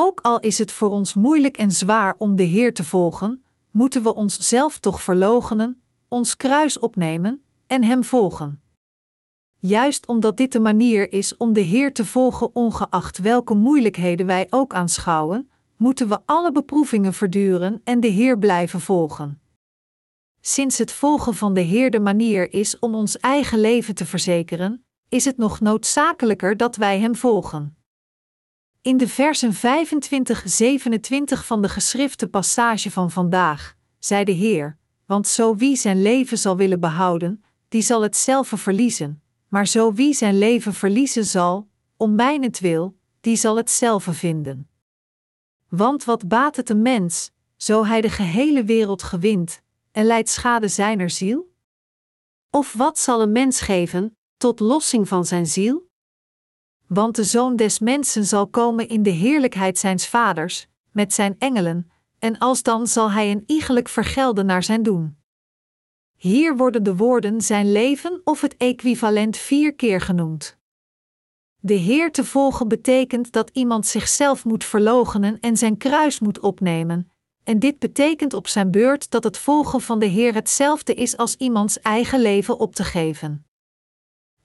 Ook 0.00 0.20
al 0.20 0.40
is 0.40 0.58
het 0.58 0.72
voor 0.72 0.90
ons 0.90 1.14
moeilijk 1.14 1.56
en 1.56 1.70
zwaar 1.70 2.14
om 2.18 2.36
de 2.36 2.42
Heer 2.42 2.74
te 2.74 2.84
volgen, 2.84 3.44
moeten 3.70 4.02
we 4.02 4.14
onszelf 4.14 4.78
toch 4.78 5.02
verloochenen, 5.02 5.82
ons 6.08 6.36
kruis 6.36 6.78
opnemen 6.78 7.42
en 7.66 7.84
Hem 7.84 8.04
volgen. 8.04 8.60
Juist 9.56 10.06
omdat 10.06 10.36
dit 10.36 10.52
de 10.52 10.60
manier 10.60 11.12
is 11.12 11.36
om 11.36 11.52
de 11.52 11.60
Heer 11.60 11.92
te 11.92 12.04
volgen, 12.04 12.54
ongeacht 12.54 13.18
welke 13.18 13.54
moeilijkheden 13.54 14.26
wij 14.26 14.46
ook 14.50 14.74
aanschouwen, 14.74 15.50
moeten 15.76 16.08
we 16.08 16.18
alle 16.24 16.52
beproevingen 16.52 17.14
verduren 17.14 17.80
en 17.84 18.00
de 18.00 18.08
Heer 18.08 18.38
blijven 18.38 18.80
volgen. 18.80 19.40
Sinds 20.40 20.78
het 20.78 20.92
volgen 20.92 21.34
van 21.34 21.54
de 21.54 21.60
Heer 21.60 21.90
de 21.90 22.00
manier 22.00 22.52
is 22.52 22.78
om 22.78 22.94
ons 22.94 23.18
eigen 23.18 23.60
leven 23.60 23.94
te 23.94 24.06
verzekeren, 24.06 24.84
is 25.08 25.24
het 25.24 25.36
nog 25.36 25.60
noodzakelijker 25.60 26.56
dat 26.56 26.76
wij 26.76 27.00
Hem 27.00 27.16
volgen. 27.16 27.77
In 28.88 28.96
de 28.96 29.08
versen 29.08 29.54
25-27 29.54 29.58
van 31.44 31.62
de 31.62 31.68
geschrifte 31.68 32.28
passage 32.28 32.90
van 32.90 33.10
vandaag, 33.10 33.74
zei 33.98 34.24
de 34.24 34.32
Heer: 34.32 34.78
Want 35.06 35.26
zo 35.26 35.56
wie 35.56 35.76
zijn 35.76 36.02
leven 36.02 36.38
zal 36.38 36.56
willen 36.56 36.80
behouden, 36.80 37.44
die 37.68 37.82
zal 37.82 38.02
het 38.02 38.16
zelf 38.16 38.52
verliezen, 38.54 39.22
maar 39.48 39.66
zo 39.66 39.92
wie 39.92 40.14
zijn 40.14 40.38
leven 40.38 40.74
verliezen 40.74 41.24
zal, 41.24 41.68
om 41.96 42.14
mijnentwil, 42.14 42.96
die 43.20 43.36
zal 43.36 43.56
het 43.56 43.70
zelf 43.70 44.06
vinden. 44.10 44.68
Want 45.68 46.04
wat 46.04 46.28
baat 46.28 46.56
het 46.56 46.70
een 46.70 46.82
mens, 46.82 47.30
zo 47.56 47.84
hij 47.84 48.00
de 48.00 48.10
gehele 48.10 48.64
wereld 48.64 49.02
gewint, 49.02 49.62
en 49.92 50.04
leidt 50.04 50.28
schade 50.28 50.68
zijner 50.68 51.10
ziel? 51.10 51.52
Of 52.50 52.72
wat 52.72 52.98
zal 52.98 53.22
een 53.22 53.32
mens 53.32 53.60
geven, 53.60 54.16
tot 54.36 54.60
lossing 54.60 55.08
van 55.08 55.24
zijn 55.24 55.46
ziel? 55.46 55.87
Want 56.88 57.16
de 57.16 57.24
Zoon 57.24 57.56
des 57.56 57.78
Mensen 57.78 58.24
zal 58.24 58.46
komen 58.46 58.88
in 58.88 59.02
de 59.02 59.10
heerlijkheid 59.10 59.78
zijns 59.78 60.06
Vaders, 60.06 60.66
met 60.92 61.12
zijn 61.14 61.36
engelen, 61.38 61.90
en 62.18 62.38
alsdan 62.38 62.86
zal 62.86 63.10
hij 63.10 63.30
een 63.30 63.42
iegelijk 63.46 63.88
vergelden 63.88 64.46
naar 64.46 64.62
zijn 64.62 64.82
doen. 64.82 65.16
Hier 66.16 66.56
worden 66.56 66.82
de 66.82 66.96
woorden 66.96 67.40
zijn 67.40 67.72
leven 67.72 68.20
of 68.24 68.40
het 68.40 68.56
equivalent 68.56 69.36
vier 69.36 69.74
keer 69.74 70.00
genoemd. 70.00 70.58
De 71.60 71.74
Heer 71.74 72.12
te 72.12 72.24
volgen 72.24 72.68
betekent 72.68 73.32
dat 73.32 73.50
iemand 73.52 73.86
zichzelf 73.86 74.44
moet 74.44 74.64
verloochenen 74.64 75.40
en 75.40 75.56
zijn 75.56 75.76
kruis 75.76 76.18
moet 76.20 76.40
opnemen, 76.40 77.10
en 77.44 77.58
dit 77.58 77.78
betekent 77.78 78.34
op 78.34 78.46
zijn 78.48 78.70
beurt 78.70 79.10
dat 79.10 79.24
het 79.24 79.38
volgen 79.38 79.80
van 79.80 79.98
de 79.98 80.06
Heer 80.06 80.34
hetzelfde 80.34 80.94
is 80.94 81.16
als 81.16 81.36
iemands 81.36 81.80
eigen 81.80 82.20
leven 82.20 82.58
op 82.58 82.74
te 82.74 82.84
geven. 82.84 83.47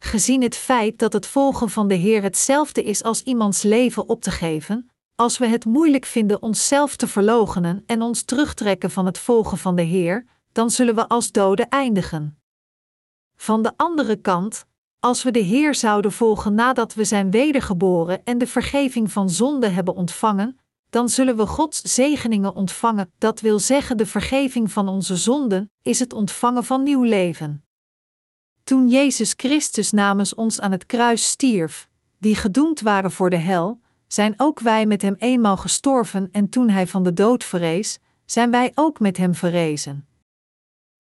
Gezien 0.06 0.42
het 0.42 0.56
feit 0.56 1.00
dat 1.00 1.14
het 1.14 1.28
volgen 1.28 1.70
van 1.70 1.88
de 1.88 1.94
Heer 1.94 2.22
hetzelfde 2.22 2.84
is 2.84 3.04
als 3.04 3.22
iemands 3.22 3.62
leven 3.62 4.10
op 4.10 4.22
te 4.22 4.32
geven, 4.32 4.90
als 5.16 5.38
we 5.38 5.48
het 5.48 5.66
moeilijk 5.66 6.06
vinden 6.06 6.42
onszelf 6.42 6.96
te 6.96 7.08
verloochenen 7.08 7.84
en 7.86 8.02
ons 8.02 8.24
terugtrekken 8.24 8.92
van 8.92 9.06
het 9.06 9.18
volgen 9.18 9.58
van 9.58 9.76
de 9.76 9.82
Heer, 9.82 10.26
dan 10.52 10.70
zullen 10.70 10.96
we 10.96 11.08
als 11.08 11.32
doden 11.32 11.70
eindigen. 11.70 12.38
Van 13.36 13.62
de 13.62 13.72
andere 13.76 14.16
kant, 14.16 14.66
als 15.00 15.24
we 15.24 15.32
de 15.32 15.40
Heer 15.40 15.76
zouden 15.76 16.12
volgen 16.12 16.54
nadat 16.54 16.94
we 16.94 17.04
zijn 17.04 17.32
wedergeboren 17.32 18.24
en 18.24 18.38
de 18.38 18.48
vergeving 18.48 19.12
van 19.12 19.30
zonde 19.30 19.68
hebben 19.68 19.96
ontvangen, 19.96 20.60
dan 20.90 21.10
zullen 21.10 21.38
we 21.38 21.46
Gods 21.46 21.82
zegeningen 21.82 22.56
ontvangen, 22.56 23.12
dat 23.18 23.40
wil 23.40 23.60
zeggen 23.60 23.98
de 23.98 24.06
vergeving 24.06 24.72
van 24.72 24.88
onze 24.88 25.16
zonden, 25.16 25.72
is 25.82 26.00
het 26.00 26.14
ontvangen 26.14 26.64
van 26.64 26.84
nieuw 26.84 27.04
leven. 27.04 27.63
Toen 28.64 28.88
Jezus 28.88 29.34
Christus 29.38 29.92
namens 29.92 30.36
ons 30.36 30.60
aan 30.60 30.72
het 30.72 30.86
kruis 30.86 31.30
stierf, 31.30 31.88
die 32.18 32.36
gedoemd 32.36 32.82
waren 32.82 33.12
voor 33.12 33.30
de 33.30 33.38
hel, 33.38 33.80
zijn 34.08 34.34
ook 34.38 34.60
wij 34.60 34.86
met 34.86 35.02
hem 35.02 35.16
eenmaal 35.18 35.58
gestorven 35.58 36.30
en 36.32 36.50
toen 36.50 36.70
hij 36.70 36.88
van 36.88 37.04
de 37.04 37.14
dood 37.14 37.44
verrees, 37.44 38.00
zijn 38.26 38.52
wij 38.52 38.72
ook 38.76 39.00
met 39.00 39.18
hem 39.18 39.36
verrezen. 39.36 40.08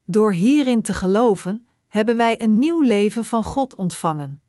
Door 0.05 0.33
hierin 0.33 0.81
te 0.81 0.93
geloven, 0.93 1.67
hebben 1.87 2.17
wij 2.17 2.41
een 2.41 2.59
nieuw 2.59 2.81
leven 2.81 3.25
van 3.25 3.43
God 3.43 3.75
ontvangen. 3.75 4.41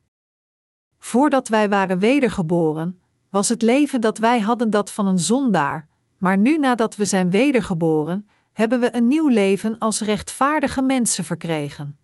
Voordat 0.99 1.47
wij 1.47 1.69
waren 1.69 1.99
wedergeboren, 1.99 2.99
was 3.29 3.49
het 3.49 3.61
leven 3.61 4.01
dat 4.01 4.17
wij 4.17 4.39
hadden 4.39 4.69
dat 4.69 4.91
van 4.91 5.07
een 5.07 5.19
zondaar, 5.19 5.87
maar 6.17 6.37
nu 6.37 6.57
nadat 6.57 6.95
we 6.95 7.05
zijn 7.05 7.29
wedergeboren, 7.29 8.29
hebben 8.53 8.79
we 8.79 8.95
een 8.95 9.07
nieuw 9.07 9.27
leven 9.27 9.77
als 9.77 10.01
rechtvaardige 10.01 10.81
mensen 10.81 11.23
verkregen. 11.23 11.97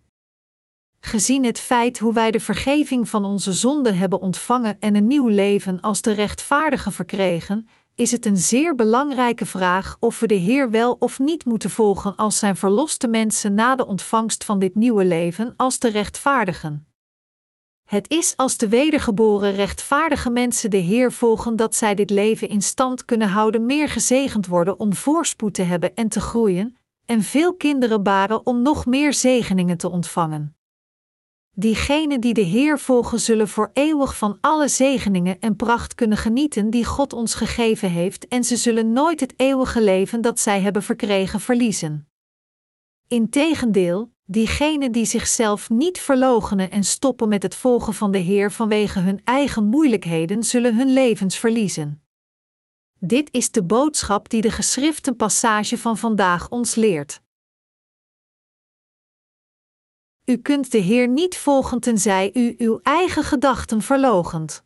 Gezien 1.04 1.44
het 1.44 1.60
feit 1.60 1.98
hoe 1.98 2.12
wij 2.12 2.30
de 2.30 2.40
vergeving 2.40 3.08
van 3.08 3.24
onze 3.24 3.52
zonden 3.52 3.96
hebben 3.96 4.20
ontvangen 4.20 4.76
en 4.80 4.94
een 4.94 5.06
nieuw 5.06 5.28
leven 5.28 5.80
als 5.80 6.02
de 6.02 6.12
rechtvaardige 6.12 6.90
verkregen, 6.90 7.68
is 7.94 8.10
het 8.10 8.26
een 8.26 8.36
zeer 8.36 8.74
belangrijke 8.74 9.46
vraag 9.46 9.96
of 10.00 10.20
we 10.20 10.26
de 10.26 10.34
Heer 10.34 10.70
wel 10.70 10.96
of 10.98 11.18
niet 11.18 11.44
moeten 11.44 11.70
volgen 11.70 12.16
als 12.16 12.38
zijn 12.38 12.56
verloste 12.56 13.08
mensen 13.08 13.54
na 13.54 13.76
de 13.76 13.86
ontvangst 13.86 14.44
van 14.44 14.58
dit 14.58 14.74
nieuwe 14.74 15.04
leven 15.04 15.54
als 15.56 15.78
de 15.78 15.88
rechtvaardigen. 15.88 16.86
Het 17.88 18.10
is 18.10 18.36
als 18.36 18.56
de 18.56 18.68
wedergeboren 18.68 19.54
rechtvaardige 19.54 20.30
mensen 20.30 20.70
de 20.70 20.76
Heer 20.76 21.12
volgen 21.12 21.56
dat 21.56 21.74
zij 21.74 21.94
dit 21.94 22.10
leven 22.10 22.48
in 22.48 22.62
stand 22.62 23.04
kunnen 23.04 23.28
houden, 23.28 23.66
meer 23.66 23.88
gezegend 23.88 24.46
worden 24.46 24.80
om 24.80 24.94
voorspoed 24.94 25.54
te 25.54 25.62
hebben 25.62 25.94
en 25.94 26.08
te 26.08 26.20
groeien, 26.20 26.76
en 27.06 27.22
veel 27.22 27.54
kinderen 27.54 28.02
baren 28.02 28.46
om 28.46 28.62
nog 28.62 28.86
meer 28.86 29.14
zegeningen 29.14 29.76
te 29.76 29.90
ontvangen. 29.90 30.56
Diegenen 31.54 32.20
die 32.20 32.34
de 32.34 32.40
Heer 32.40 32.78
volgen 32.78 33.20
zullen 33.20 33.48
voor 33.48 33.70
eeuwig 33.72 34.16
van 34.16 34.38
alle 34.40 34.68
zegeningen 34.68 35.40
en 35.40 35.56
pracht 35.56 35.94
kunnen 35.94 36.18
genieten 36.18 36.70
die 36.70 36.84
God 36.84 37.12
ons 37.12 37.34
gegeven 37.34 37.90
heeft 37.90 38.28
en 38.28 38.44
ze 38.44 38.56
zullen 38.56 38.92
nooit 38.92 39.20
het 39.20 39.34
eeuwige 39.36 39.82
leven 39.82 40.20
dat 40.20 40.40
zij 40.40 40.60
hebben 40.60 40.82
verkregen 40.82 41.40
verliezen. 41.40 42.08
Integendeel, 43.08 44.12
diegenen 44.24 44.92
die 44.92 45.04
zichzelf 45.04 45.70
niet 45.70 46.00
verloochenen 46.00 46.70
en 46.70 46.84
stoppen 46.84 47.28
met 47.28 47.42
het 47.42 47.54
volgen 47.54 47.94
van 47.94 48.10
de 48.10 48.18
Heer 48.18 48.52
vanwege 48.52 49.00
hun 49.00 49.20
eigen 49.24 49.64
moeilijkheden 49.64 50.42
zullen 50.42 50.76
hun 50.76 50.92
levens 50.92 51.36
verliezen. 51.36 52.02
Dit 52.98 53.28
is 53.32 53.50
de 53.50 53.62
boodschap 53.62 54.28
die 54.28 54.40
de 54.40 54.50
geschriften 54.50 55.16
passage 55.16 55.78
van 55.78 55.98
vandaag 55.98 56.48
ons 56.48 56.74
leert. 56.74 57.21
U 60.24 60.36
kunt 60.36 60.70
de 60.70 60.78
Heer 60.78 61.08
niet 61.08 61.36
volgen 61.36 61.80
tenzij 61.80 62.30
u 62.34 62.54
uw 62.58 62.80
eigen 62.82 63.24
gedachten 63.24 63.82
verlogent. 63.82 64.64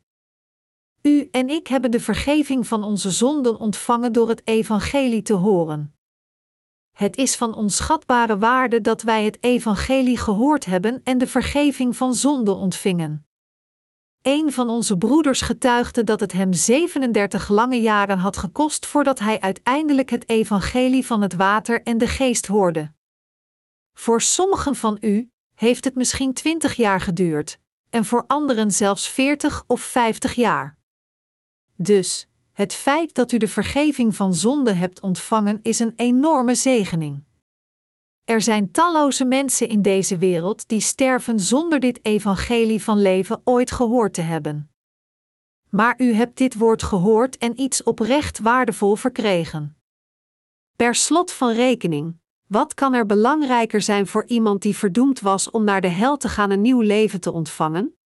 U 1.02 1.28
en 1.30 1.48
ik 1.48 1.66
hebben 1.66 1.90
de 1.90 2.00
vergeving 2.00 2.66
van 2.66 2.84
onze 2.84 3.10
zonden 3.10 3.58
ontvangen 3.58 4.12
door 4.12 4.28
het 4.28 4.42
evangelie 4.44 5.22
te 5.22 5.32
horen. 5.32 5.94
Het 6.92 7.16
is 7.16 7.36
van 7.36 7.54
onschatbare 7.54 8.38
waarde 8.38 8.80
dat 8.80 9.02
wij 9.02 9.24
het 9.24 9.42
evangelie 9.42 10.18
gehoord 10.18 10.64
hebben 10.64 11.00
en 11.04 11.18
de 11.18 11.26
vergeving 11.26 11.96
van 11.96 12.14
zonden 12.14 12.56
ontvingen. 12.56 13.26
Een 14.22 14.52
van 14.52 14.68
onze 14.68 14.98
broeders 14.98 15.40
getuigde 15.40 16.04
dat 16.04 16.20
het 16.20 16.32
hem 16.32 16.52
37 16.52 17.48
lange 17.48 17.80
jaren 17.80 18.18
had 18.18 18.36
gekost 18.36 18.86
voordat 18.86 19.18
hij 19.18 19.40
uiteindelijk 19.40 20.10
het 20.10 20.28
evangelie 20.28 21.06
van 21.06 21.22
het 21.22 21.34
water 21.34 21.82
en 21.82 21.98
de 21.98 22.06
geest 22.06 22.46
hoorde. 22.46 22.92
Voor 23.92 24.20
sommigen 24.20 24.74
van 24.74 24.98
u, 25.00 25.30
heeft 25.56 25.84
het 25.84 25.94
misschien 25.94 26.32
20 26.32 26.74
jaar 26.74 27.00
geduurd, 27.00 27.58
en 27.90 28.04
voor 28.04 28.24
anderen 28.26 28.70
zelfs 28.70 29.08
40 29.08 29.64
of 29.66 29.80
50 29.80 30.34
jaar. 30.34 30.76
Dus, 31.76 32.28
Het 32.52 32.74
feit 32.74 33.14
dat 33.14 33.32
u 33.32 33.36
de 33.36 33.48
vergeving 33.48 34.16
van 34.16 34.34
zonde 34.34 34.72
hebt 34.72 35.00
ontvangen 35.00 35.58
is 35.62 35.78
een 35.78 35.92
enorme 35.96 36.54
zegening. 36.54 37.24
Er 38.24 38.40
zijn 38.40 38.70
talloze 38.70 39.24
mensen 39.24 39.68
in 39.68 39.82
deze 39.82 40.18
wereld 40.18 40.68
die 40.68 40.80
sterven 40.80 41.40
zonder 41.40 41.80
dit 41.80 42.04
evangelie 42.04 42.82
van 42.82 43.02
leven 43.02 43.40
ooit 43.44 43.70
gehoord 43.70 44.14
te 44.14 44.20
hebben. 44.20 44.70
Maar 45.70 45.94
u 45.98 46.12
hebt 46.12 46.36
dit 46.36 46.54
woord 46.54 46.82
gehoord 46.82 47.38
en 47.38 47.60
iets 47.60 47.82
oprecht 47.82 48.38
waardevol 48.38 48.94
verkregen. 48.94 49.76
Per 50.76 50.94
slot 50.94 51.32
van 51.32 51.52
rekening, 51.52 52.18
wat 52.46 52.74
kan 52.74 52.94
er 52.94 53.06
belangrijker 53.06 53.82
zijn 53.82 54.06
voor 54.06 54.24
iemand 54.26 54.62
die 54.62 54.76
verdoemd 54.76 55.20
was 55.20 55.50
om 55.50 55.64
naar 55.64 55.80
de 55.80 55.88
hel 55.88 56.16
te 56.16 56.28
gaan 56.28 56.50
een 56.50 56.60
nieuw 56.60 56.80
leven 56.80 57.20
te 57.20 57.32
ontvangen? 57.32 57.96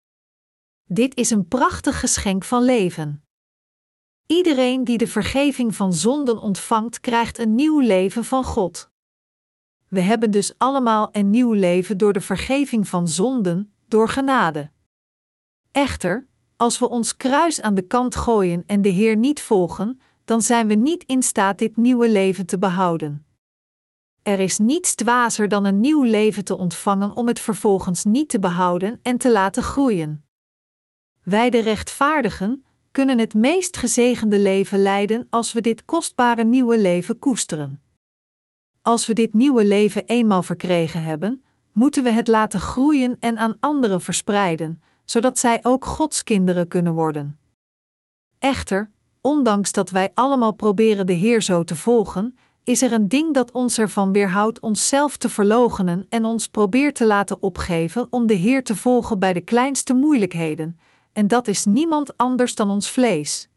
Dit 0.85 1.17
is 1.17 1.31
een 1.31 1.49
prachtig 1.49 2.01
geschenk 2.01 2.45
van 2.45 2.63
leven. 2.63 3.25
Iedereen 4.27 4.85
die 4.85 4.99
de 4.99 5.07
vergeving 5.07 5.75
van 5.75 5.93
zonden 5.93 6.39
ontvangt, 6.39 7.01
krijgt 7.01 7.39
een 7.39 7.55
nieuw 7.55 7.81
leven 7.81 8.25
van 8.25 8.45
God. 8.45 8.91
We 9.89 10.01
hebben 10.01 10.31
dus 10.31 10.59
allemaal 10.59 11.09
een 11.13 11.31
nieuw 11.31 11.53
leven 11.53 11.99
door 11.99 12.13
de 12.13 12.21
vergeving 12.21 12.89
van 12.89 13.09
zonden, 13.09 13.75
door 13.89 14.09
genade. 14.09 14.71
Echter, 15.73 16.27
als 16.57 16.79
we 16.79 16.89
ons 16.89 17.17
kruis 17.17 17.61
aan 17.61 17.75
de 17.75 17.87
kant 17.87 18.17
gooien 18.17 18.63
en 18.67 18.83
de 18.83 18.89
Heer 18.89 19.17
niet 19.17 19.43
volgen, 19.43 20.01
dan 20.25 20.43
zijn 20.43 20.67
we 20.67 20.75
niet 20.75 21.05
in 21.05 21.23
staat 21.23 21.59
dit 21.59 21.77
nieuwe 21.77 22.11
leven 22.11 22.47
te 22.47 22.59
behouden. 22.59 23.25
Er 24.23 24.41
is 24.41 24.59
niets 24.59 24.95
dwazer 24.95 25.49
dan 25.49 25.65
een 25.65 25.81
nieuw 25.81 26.03
leven 26.03 26.45
te 26.45 26.57
ontvangen 26.57 27.17
om 27.17 27.27
het 27.27 27.41
vervolgens 27.41 28.05
niet 28.05 28.29
te 28.29 28.39
behouden 28.39 29.01
en 29.03 29.19
te 29.19 29.33
laten 29.33 29.63
groeien. 29.63 30.25
Wij 31.23 31.51
de 31.51 31.61
rechtvaardigen 31.61 32.65
kunnen 32.91 33.19
het 33.19 33.35
meest 33.35 33.77
gezegende 33.77 34.39
leven 34.39 34.83
leiden 34.83 35.27
als 35.31 35.53
we 35.53 35.61
dit 35.61 35.85
kostbare 35.85 36.45
nieuwe 36.45 36.79
leven 36.79 37.19
koesteren. 37.19 37.83
Als 38.83 39.07
we 39.07 39.13
dit 39.13 39.35
nieuwe 39.35 39.65
leven 39.65 40.07
eenmaal 40.07 40.43
verkregen 40.43 41.03
hebben, 41.03 41.45
moeten 41.73 42.03
we 42.03 42.11
het 42.11 42.29
laten 42.29 42.61
groeien 42.61 43.17
en 43.21 43.39
aan 43.39 43.57
anderen 43.61 44.01
verspreiden, 44.01 44.83
zodat 45.05 45.39
zij 45.39 45.59
ook 45.63 45.85
Gods 45.85 46.23
kinderen 46.23 46.69
kunnen 46.69 46.93
worden. 46.93 47.39
Echter, 48.39 48.91
ondanks 49.21 49.73
dat 49.73 49.91
wij 49.91 50.11
allemaal 50.15 50.53
proberen 50.53 51.07
de 51.07 51.13
Heer 51.13 51.43
zo 51.43 51.65
te 51.65 51.77
volgen, 51.77 52.39
is 52.65 52.83
er 52.83 52.93
een 52.93 53.09
ding 53.09 53.35
dat 53.35 53.53
ons 53.53 53.79
ervan 53.79 54.13
weerhoudt 54.13 54.61
onszelf 54.61 55.17
te 55.17 55.29
verloochenen 55.29 56.07
en 56.09 56.25
ons 56.25 56.49
probeert 56.49 56.95
te 56.95 57.07
laten 57.07 57.43
opgeven 57.43 58.07
om 58.11 58.27
de 58.27 58.35
Heer 58.35 58.65
te 58.65 58.77
volgen 58.77 59.19
bij 59.19 59.33
de 59.33 59.41
kleinste 59.41 59.95
moeilijkheden, 59.95 60.79
en 61.13 61.29
dat 61.29 61.49
is 61.49 61.65
niemand 61.65 62.17
anders 62.17 62.55
dan 62.55 62.71
ons 62.71 62.91
vlees. 62.91 63.49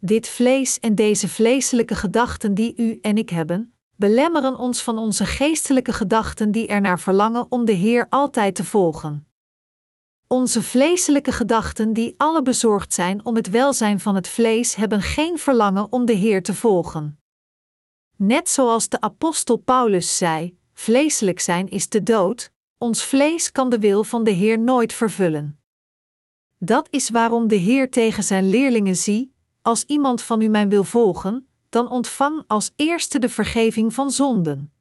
Dit 0.00 0.28
vlees 0.28 0.80
en 0.80 0.94
deze 0.94 1.28
vleeselijke 1.28 1.94
gedachten 1.94 2.54
die 2.54 2.74
u 2.76 2.98
en 3.02 3.18
ik 3.18 3.30
hebben, 3.30 3.72
belemmeren 3.96 4.58
ons 4.58 4.82
van 4.82 4.98
onze 4.98 5.26
geestelijke 5.26 5.92
gedachten 5.92 6.50
die 6.50 6.66
er 6.66 6.80
naar 6.80 7.00
verlangen 7.00 7.46
om 7.48 7.64
de 7.64 7.72
Heer 7.72 8.06
altijd 8.08 8.54
te 8.54 8.64
volgen. 8.64 9.26
Onze 10.26 10.62
vleeselijke 10.62 11.32
gedachten 11.32 11.92
die 11.92 12.14
alle 12.16 12.42
bezorgd 12.42 12.94
zijn 12.94 13.24
om 13.24 13.36
het 13.36 13.50
welzijn 13.50 14.00
van 14.00 14.14
het 14.14 14.28
vlees 14.28 14.74
hebben 14.74 15.02
geen 15.02 15.38
verlangen 15.38 15.92
om 15.92 16.04
de 16.04 16.12
Heer 16.12 16.42
te 16.42 16.54
volgen. 16.54 17.18
Net 18.18 18.48
zoals 18.48 18.88
de 18.88 19.00
apostel 19.00 19.56
Paulus 19.56 20.16
zei: 20.16 20.58
vleeselijk 20.72 21.40
zijn 21.40 21.68
is 21.68 21.88
de 21.88 22.02
dood, 22.02 22.52
ons 22.78 23.04
vlees 23.04 23.52
kan 23.52 23.70
de 23.70 23.78
wil 23.78 24.04
van 24.04 24.24
de 24.24 24.30
Heer 24.30 24.58
nooit 24.58 24.92
vervullen. 24.92 25.60
Dat 26.58 26.88
is 26.90 27.10
waarom 27.10 27.48
de 27.48 27.54
Heer 27.54 27.90
tegen 27.90 28.22
zijn 28.22 28.48
leerlingen 28.48 28.96
zie: 28.96 29.34
als 29.62 29.84
iemand 29.84 30.22
van 30.22 30.40
u 30.40 30.48
mij 30.48 30.68
wil 30.68 30.84
volgen, 30.84 31.48
dan 31.68 31.90
ontvang 31.90 32.44
als 32.46 32.72
eerste 32.76 33.18
de 33.18 33.28
vergeving 33.28 33.94
van 33.94 34.10
zonden. 34.10 34.72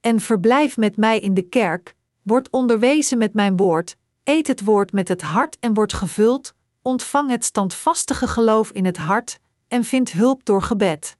En 0.00 0.20
verblijf 0.20 0.76
met 0.76 0.96
mij 0.96 1.20
in 1.20 1.34
de 1.34 1.48
kerk, 1.48 1.96
word 2.22 2.50
onderwezen 2.50 3.18
met 3.18 3.34
mijn 3.34 3.56
woord, 3.56 3.96
eet 4.24 4.46
het 4.46 4.64
woord 4.64 4.92
met 4.92 5.08
het 5.08 5.22
hart 5.22 5.56
en 5.60 5.74
word 5.74 5.92
gevuld, 5.92 6.54
ontvang 6.82 7.30
het 7.30 7.44
standvastige 7.44 8.26
geloof 8.26 8.70
in 8.70 8.84
het 8.84 8.96
hart 8.96 9.38
en 9.68 9.84
vind 9.84 10.12
hulp 10.12 10.44
door 10.44 10.62
gebed. 10.62 11.15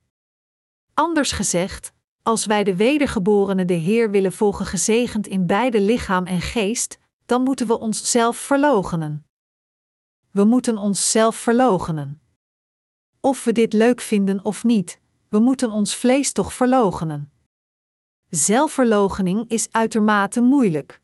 Anders 0.99 1.33
gezegd, 1.33 1.93
als 2.23 2.47
wij 2.47 2.65
de 2.65 2.77
wedergeborene 2.77 3.65
de 3.65 3.75
Heer 3.75 4.11
willen 4.11 4.33
volgen 4.33 4.67
gezegend 4.67 5.27
in 5.27 5.47
beide 5.47 5.81
lichaam 5.81 6.27
en 6.27 6.41
geest, 6.41 6.99
dan 7.27 7.43
moeten 7.43 7.67
we 7.67 7.79
onszelf 7.79 8.37
verloochenen. 8.37 9.27
We 10.31 10.45
moeten 10.45 10.79
onszelf 10.79 11.37
verloochenen. 11.37 12.21
Of 13.21 13.45
we 13.45 13.53
dit 13.53 13.73
leuk 13.73 14.01
vinden 14.01 14.45
of 14.45 14.65
niet, 14.65 15.01
we 15.29 15.39
moeten 15.39 15.71
ons 15.71 15.97
vlees 15.97 16.33
toch 16.33 16.53
verloochenen. 16.53 17.33
Zelfverloochening 18.29 19.51
is 19.51 19.69
uitermate 19.71 20.41
moeilijk. 20.41 21.01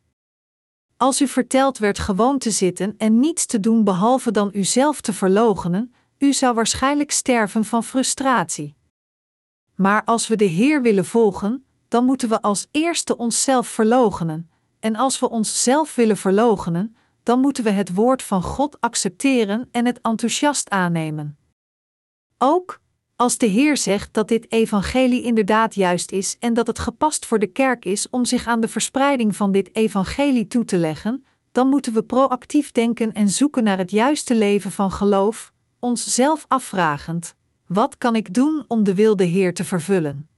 Als 0.97 1.21
u 1.21 1.27
verteld 1.27 1.77
werd 1.77 1.99
gewoon 1.99 2.37
te 2.37 2.51
zitten 2.51 2.95
en 2.97 3.19
niets 3.19 3.45
te 3.45 3.59
doen 3.59 3.83
behalve 3.83 4.31
dan 4.31 4.49
uzelf 4.53 5.01
te 5.01 5.13
verloochenen, 5.13 5.93
u 6.17 6.33
zou 6.33 6.53
waarschijnlijk 6.55 7.11
sterven 7.11 7.65
van 7.65 7.83
frustratie. 7.83 8.75
Maar 9.75 10.03
als 10.03 10.27
we 10.27 10.35
de 10.35 10.45
Heer 10.45 10.81
willen 10.81 11.05
volgen, 11.05 11.65
dan 11.87 12.05
moeten 12.05 12.29
we 12.29 12.41
als 12.41 12.67
eerste 12.71 13.17
onszelf 13.17 13.67
verloochenen, 13.67 14.49
en 14.79 14.95
als 14.95 15.19
we 15.19 15.29
onszelf 15.29 15.95
willen 15.95 16.17
verloochenen, 16.17 16.95
dan 17.23 17.39
moeten 17.39 17.63
we 17.63 17.69
het 17.69 17.93
woord 17.93 18.23
van 18.23 18.41
God 18.41 18.81
accepteren 18.81 19.69
en 19.71 19.85
het 19.85 20.01
enthousiast 20.01 20.69
aannemen. 20.69 21.37
Ook 22.37 22.81
als 23.15 23.37
de 23.37 23.45
Heer 23.45 23.77
zegt 23.77 24.13
dat 24.13 24.27
dit 24.27 24.51
evangelie 24.51 25.23
inderdaad 25.23 25.75
juist 25.75 26.11
is 26.11 26.37
en 26.39 26.53
dat 26.53 26.67
het 26.67 26.79
gepast 26.79 27.25
voor 27.25 27.39
de 27.39 27.47
kerk 27.47 27.85
is 27.85 28.09
om 28.09 28.25
zich 28.25 28.47
aan 28.47 28.59
de 28.59 28.67
verspreiding 28.67 29.35
van 29.35 29.51
dit 29.51 29.75
evangelie 29.75 30.47
toe 30.47 30.65
te 30.65 30.77
leggen, 30.77 31.25
dan 31.51 31.67
moeten 31.67 31.93
we 31.93 32.03
proactief 32.03 32.71
denken 32.71 33.13
en 33.13 33.29
zoeken 33.29 33.63
naar 33.63 33.77
het 33.77 33.91
juiste 33.91 34.35
leven 34.35 34.71
van 34.71 34.91
geloof, 34.91 35.51
onszelf 35.79 36.45
afvragend: 36.47 37.35
wat 37.73 37.97
kan 37.97 38.15
ik 38.15 38.33
doen 38.33 38.65
om 38.67 38.83
de 38.83 38.95
wilde 38.95 39.23
Heer 39.23 39.53
te 39.53 39.63
vervullen? 39.63 40.29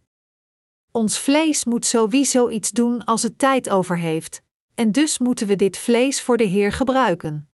Ons 0.91 1.19
vlees 1.19 1.65
moet 1.65 1.85
sowieso 1.85 2.49
iets 2.49 2.71
doen 2.71 3.05
als 3.05 3.23
het 3.23 3.37
tijd 3.37 3.69
over 3.69 3.97
heeft, 3.97 4.41
en 4.73 4.91
dus 4.91 5.17
moeten 5.19 5.47
we 5.47 5.55
dit 5.55 5.77
vlees 5.77 6.21
voor 6.21 6.37
de 6.37 6.43
Heer 6.43 6.71
gebruiken. 6.71 7.49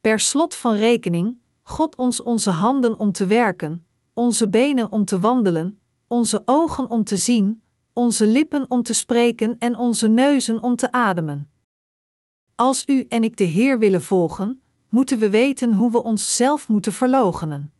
Per 0.00 0.20
slot 0.20 0.54
van 0.54 0.74
rekening, 0.74 1.38
God 1.62 1.96
ons 1.96 2.22
onze 2.22 2.50
handen 2.50 2.98
om 2.98 3.12
te 3.12 3.26
werken, 3.26 3.86
onze 4.14 4.48
benen 4.48 4.92
om 4.92 5.04
te 5.04 5.20
wandelen, 5.20 5.80
onze 6.06 6.42
ogen 6.44 6.90
om 6.90 7.04
te 7.04 7.16
zien, 7.16 7.62
onze 7.92 8.26
lippen 8.26 8.70
om 8.70 8.82
te 8.82 8.92
spreken 8.92 9.58
en 9.58 9.76
onze 9.76 10.08
neuzen 10.08 10.62
om 10.62 10.76
te 10.76 10.92
ademen. 10.92 11.50
Als 12.54 12.84
u 12.86 13.04
en 13.08 13.24
ik 13.24 13.36
de 13.36 13.44
Heer 13.44 13.78
willen 13.78 14.02
volgen, 14.02 14.62
moeten 14.88 15.18
we 15.18 15.30
weten 15.30 15.74
hoe 15.74 15.90
we 15.90 16.02
onszelf 16.02 16.68
moeten 16.68 16.92
verloochenen. 16.92 17.72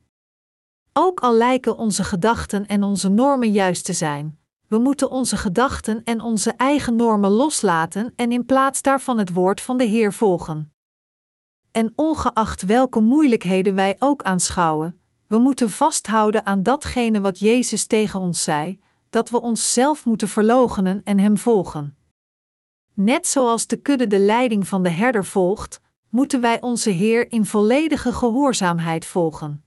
Ook 0.93 1.21
al 1.21 1.35
lijken 1.35 1.77
onze 1.77 2.05
gedachten 2.05 2.67
en 2.67 2.83
onze 2.83 3.09
normen 3.09 3.53
juist 3.53 3.85
te 3.85 3.93
zijn, 3.93 4.39
we 4.69 4.79
moeten 4.79 5.11
onze 5.11 5.37
gedachten 5.37 6.05
en 6.05 6.21
onze 6.21 6.51
eigen 6.51 6.97
normen 6.97 7.31
loslaten 7.31 8.13
en 8.17 8.33
in 8.33 8.47
plaats 8.47 8.83
daarvan 8.83 9.19
het 9.19 9.33
woord 9.33 9.61
van 9.61 9.77
de 9.77 9.85
Heer 9.85 10.13
volgen. 10.13 10.73
En 11.71 11.93
ongeacht 11.97 12.63
welke 12.63 13.01
moeilijkheden 13.01 13.75
wij 13.75 13.97
ook 13.99 14.23
aanschouwen, 14.23 15.01
we 15.27 15.39
moeten 15.39 15.71
vasthouden 15.71 16.47
aan 16.47 16.63
datgene 16.63 17.21
wat 17.21 17.39
Jezus 17.39 17.87
tegen 17.87 18.21
ons 18.21 18.43
zei, 18.43 18.81
dat 19.11 19.31
we 19.31 19.41
onszelf 19.41 20.05
moeten 20.05 20.29
verloochenen 20.29 21.01
en 21.05 21.19
Hem 21.19 21.39
volgen. 21.39 21.97
Net 22.95 23.27
zoals 23.27 23.67
de 23.67 23.77
kudde 23.77 24.07
de 24.07 24.19
leiding 24.19 24.69
van 24.69 24.83
de 24.83 24.91
herder 24.91 25.25
volgt, 25.25 25.81
moeten 26.09 26.41
wij 26.41 26.61
onze 26.61 26.91
Heer 26.91 27.33
in 27.33 27.47
volledige 27.47 28.13
gehoorzaamheid 28.13 29.07
volgen. 29.07 29.65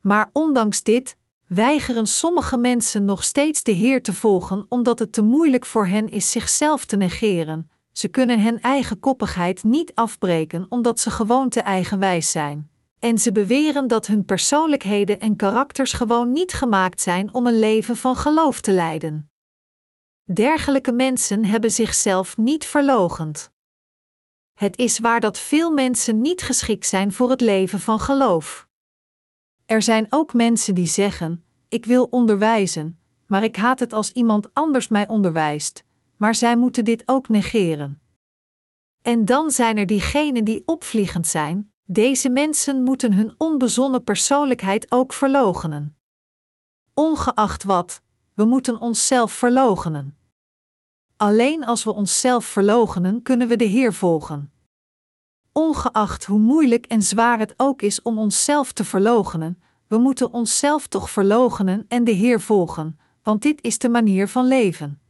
Maar 0.00 0.30
ondanks 0.32 0.82
dit 0.82 1.16
weigeren 1.46 2.06
sommige 2.06 2.56
mensen 2.56 3.04
nog 3.04 3.24
steeds 3.24 3.62
de 3.62 3.72
Heer 3.72 4.02
te 4.02 4.12
volgen 4.12 4.66
omdat 4.68 4.98
het 4.98 5.12
te 5.12 5.22
moeilijk 5.22 5.66
voor 5.66 5.86
hen 5.86 6.08
is 6.08 6.30
zichzelf 6.30 6.84
te 6.84 6.96
negeren. 6.96 7.70
Ze 7.92 8.08
kunnen 8.08 8.42
hun 8.42 8.60
eigen 8.60 9.00
koppigheid 9.00 9.64
niet 9.64 9.94
afbreken 9.94 10.66
omdat 10.68 11.00
ze 11.00 11.10
gewoon 11.10 11.48
te 11.48 11.60
eigenwijs 11.60 12.30
zijn. 12.30 12.70
En 12.98 13.18
ze 13.18 13.32
beweren 13.32 13.88
dat 13.88 14.06
hun 14.06 14.24
persoonlijkheden 14.24 15.20
en 15.20 15.36
karakters 15.36 15.92
gewoon 15.92 16.32
niet 16.32 16.52
gemaakt 16.52 17.00
zijn 17.00 17.34
om 17.34 17.46
een 17.46 17.58
leven 17.58 17.96
van 17.96 18.16
geloof 18.16 18.60
te 18.60 18.72
leiden. 18.72 19.30
Dergelijke 20.24 20.92
mensen 20.92 21.44
hebben 21.44 21.70
zichzelf 21.70 22.36
niet 22.36 22.64
verlogend. 22.64 23.50
Het 24.54 24.78
is 24.78 24.98
waar 24.98 25.20
dat 25.20 25.38
veel 25.38 25.70
mensen 25.70 26.20
niet 26.20 26.42
geschikt 26.42 26.86
zijn 26.86 27.12
voor 27.12 27.30
het 27.30 27.40
leven 27.40 27.80
van 27.80 28.00
geloof. 28.00 28.68
Er 29.70 29.82
zijn 29.82 30.06
ook 30.08 30.32
mensen 30.34 30.74
die 30.74 30.86
zeggen: 30.86 31.44
Ik 31.68 31.84
wil 31.84 32.04
onderwijzen, 32.04 32.98
maar 33.26 33.44
ik 33.44 33.56
haat 33.56 33.80
het 33.80 33.92
als 33.92 34.12
iemand 34.12 34.54
anders 34.54 34.88
mij 34.88 35.08
onderwijst, 35.08 35.84
maar 36.16 36.34
zij 36.34 36.56
moeten 36.56 36.84
dit 36.84 37.02
ook 37.06 37.28
negeren. 37.28 38.00
En 39.02 39.24
dan 39.24 39.50
zijn 39.50 39.76
er 39.76 39.86
diegenen 39.86 40.44
die 40.44 40.62
opvliegend 40.66 41.26
zijn, 41.26 41.72
Deze 41.84 42.28
mensen 42.28 42.82
moeten 42.82 43.12
hun 43.12 43.34
onbezonnen 43.38 44.04
persoonlijkheid 44.04 44.90
ook 44.92 45.12
verloochenen. 45.12 45.96
Ongeacht 46.94 47.64
wat, 47.64 48.02
we 48.34 48.44
moeten 48.44 48.80
onszelf 48.80 49.32
verloochenen. 49.32 50.18
Alleen 51.16 51.64
als 51.64 51.84
we 51.84 51.92
onszelf 51.92 52.44
verloochenen 52.44 53.22
kunnen 53.22 53.48
we 53.48 53.56
de 53.56 53.64
Heer 53.64 53.94
volgen. 53.94 54.52
Ongeacht 55.52 56.24
hoe 56.24 56.38
moeilijk 56.38 56.86
en 56.86 57.02
zwaar 57.02 57.38
het 57.38 57.54
ook 57.56 57.82
is 57.82 58.02
om 58.02 58.18
onszelf 58.18 58.72
te 58.72 58.84
verloochenen, 58.84 59.62
we 59.86 59.98
moeten 59.98 60.32
onszelf 60.32 60.86
toch 60.86 61.10
verloochenen 61.10 61.84
en 61.88 62.04
de 62.04 62.10
Heer 62.10 62.40
volgen, 62.40 62.98
want 63.22 63.42
dit 63.42 63.62
is 63.62 63.78
de 63.78 63.88
manier 63.88 64.28
van 64.28 64.46
leven. 64.46 65.00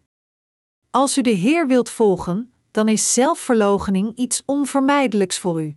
Als 0.91 1.19
u 1.19 1.23
de 1.23 1.31
Heer 1.31 1.67
wilt 1.67 1.91
volgen, 1.91 2.53
dan 2.71 2.89
is 2.89 3.13
zelfverloochening 3.13 4.17
iets 4.17 4.43
onvermijdelijks 4.47 5.39
voor 5.39 5.63
u. 5.63 5.77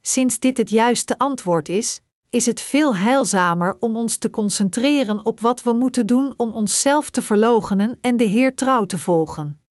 Sinds 0.00 0.38
dit 0.38 0.56
het 0.56 0.70
juiste 0.70 1.18
antwoord 1.18 1.68
is, 1.68 2.00
is 2.30 2.46
het 2.46 2.60
veel 2.60 2.96
heilzamer 2.96 3.76
om 3.80 3.96
ons 3.96 4.16
te 4.16 4.30
concentreren 4.30 5.24
op 5.24 5.40
wat 5.40 5.62
we 5.62 5.72
moeten 5.72 6.06
doen 6.06 6.34
om 6.36 6.52
onszelf 6.52 7.10
te 7.10 7.22
verloochenen 7.22 7.98
en 8.00 8.16
de 8.16 8.24
Heer 8.24 8.54
trouw 8.54 8.84
te 8.84 8.98
volgen. 8.98 9.63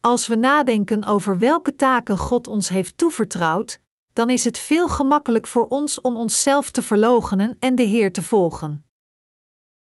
Als 0.00 0.26
we 0.26 0.36
nadenken 0.36 1.04
over 1.04 1.38
welke 1.38 1.76
taken 1.76 2.18
God 2.18 2.46
ons 2.46 2.68
heeft 2.68 2.98
toevertrouwd, 2.98 3.80
dan 4.12 4.30
is 4.30 4.44
het 4.44 4.58
veel 4.58 4.88
gemakkelijk 4.88 5.46
voor 5.46 5.66
ons 5.66 6.00
om 6.00 6.16
onszelf 6.16 6.70
te 6.70 6.82
verloochenen 6.82 7.56
en 7.58 7.74
de 7.74 7.82
Heer 7.82 8.12
te 8.12 8.22
volgen. 8.22 8.84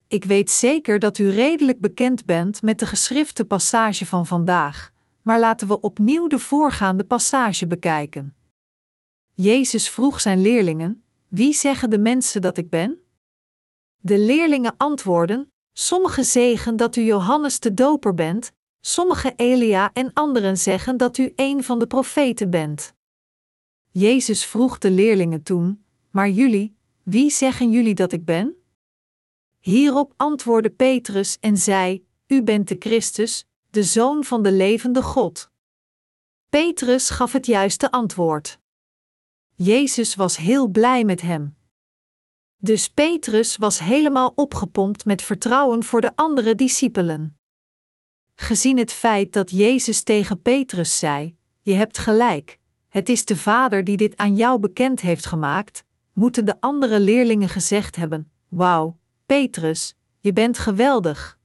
Ik 0.08 0.24
weet 0.24 0.50
zeker 0.50 0.98
dat 0.98 1.18
u 1.18 1.30
redelijk 1.30 1.80
bekend 1.80 2.24
bent 2.24 2.62
met 2.62 2.78
de 2.78 2.86
geschrifte 2.86 3.44
passage 3.44 4.06
van 4.06 4.26
vandaag, 4.26 4.92
maar 5.22 5.38
laten 5.38 5.68
we 5.68 5.80
opnieuw 5.80 6.26
de 6.26 6.38
voorgaande 6.38 7.04
passage 7.04 7.66
bekijken. 7.66 8.36
Jezus 9.34 9.90
vroeg 9.90 10.20
zijn 10.20 10.40
leerlingen: 10.40 11.04
Wie 11.28 11.54
zeggen 11.54 11.90
de 11.90 11.98
mensen 11.98 12.40
dat 12.40 12.56
ik 12.56 12.70
ben? 12.70 12.98
De 13.96 14.18
leerlingen 14.18 14.74
antwoorden: 14.76 15.52
Sommigen 15.72 16.24
zeggen 16.24 16.76
dat 16.76 16.96
u 16.96 17.02
Johannes 17.02 17.60
de 17.60 17.74
Doper 17.74 18.14
bent, 18.14 18.52
sommigen 18.86 19.32
Elia 19.36 19.90
en 19.92 20.12
anderen 20.12 20.58
zeggen 20.58 20.96
dat 20.96 21.18
u 21.18 21.32
een 21.36 21.64
van 21.64 21.78
de 21.78 21.86
profeten 21.86 22.50
bent. 22.50 22.94
Jezus 23.90 24.46
vroeg 24.46 24.78
de 24.78 24.90
leerlingen 24.90 25.42
toen: 25.42 25.84
Maar 26.10 26.28
jullie, 26.28 26.76
wie 27.02 27.30
zeggen 27.30 27.70
jullie 27.70 27.94
dat 27.94 28.12
ik 28.12 28.24
ben? 28.24 28.56
Hierop 29.60 30.12
antwoordde 30.16 30.70
Petrus 30.70 31.38
en 31.40 31.56
zei: 31.56 32.06
U 32.26 32.42
bent 32.42 32.68
de 32.68 32.76
Christus, 32.78 33.46
de 33.70 33.82
Zoon 33.82 34.24
van 34.24 34.42
de 34.42 34.52
levende 34.52 35.02
God. 35.02 35.50
Petrus 36.48 37.10
gaf 37.10 37.32
het 37.32 37.46
juiste 37.46 37.90
antwoord. 37.90 38.58
Jezus 39.54 40.14
was 40.14 40.36
heel 40.36 40.68
blij 40.68 41.04
met 41.04 41.20
hem. 41.20 41.56
Dus 42.56 42.88
Petrus 42.88 43.56
was 43.56 43.78
helemaal 43.78 44.32
opgepompt 44.34 45.04
met 45.04 45.22
vertrouwen 45.22 45.84
voor 45.84 46.00
de 46.00 46.16
andere 46.16 46.54
discipelen. 46.54 47.38
Gezien 48.34 48.78
het 48.78 48.92
feit 48.92 49.32
dat 49.32 49.50
Jezus 49.50 50.02
tegen 50.02 50.42
Petrus 50.42 50.98
zei: 50.98 51.36
Je 51.60 51.72
hebt 51.72 51.98
gelijk, 51.98 52.58
het 52.88 53.08
is 53.08 53.24
de 53.24 53.36
Vader 53.36 53.84
die 53.84 53.96
dit 53.96 54.16
aan 54.16 54.36
jou 54.36 54.58
bekend 54.58 55.00
heeft 55.00 55.26
gemaakt, 55.26 55.84
moeten 56.12 56.44
de 56.44 56.60
andere 56.60 57.00
leerlingen 57.00 57.48
gezegd 57.48 57.96
hebben: 57.96 58.30
Wauw, 58.48 58.98
Petrus, 59.26 59.94
je 60.20 60.32
bent 60.32 60.58
geweldig. 60.58 61.38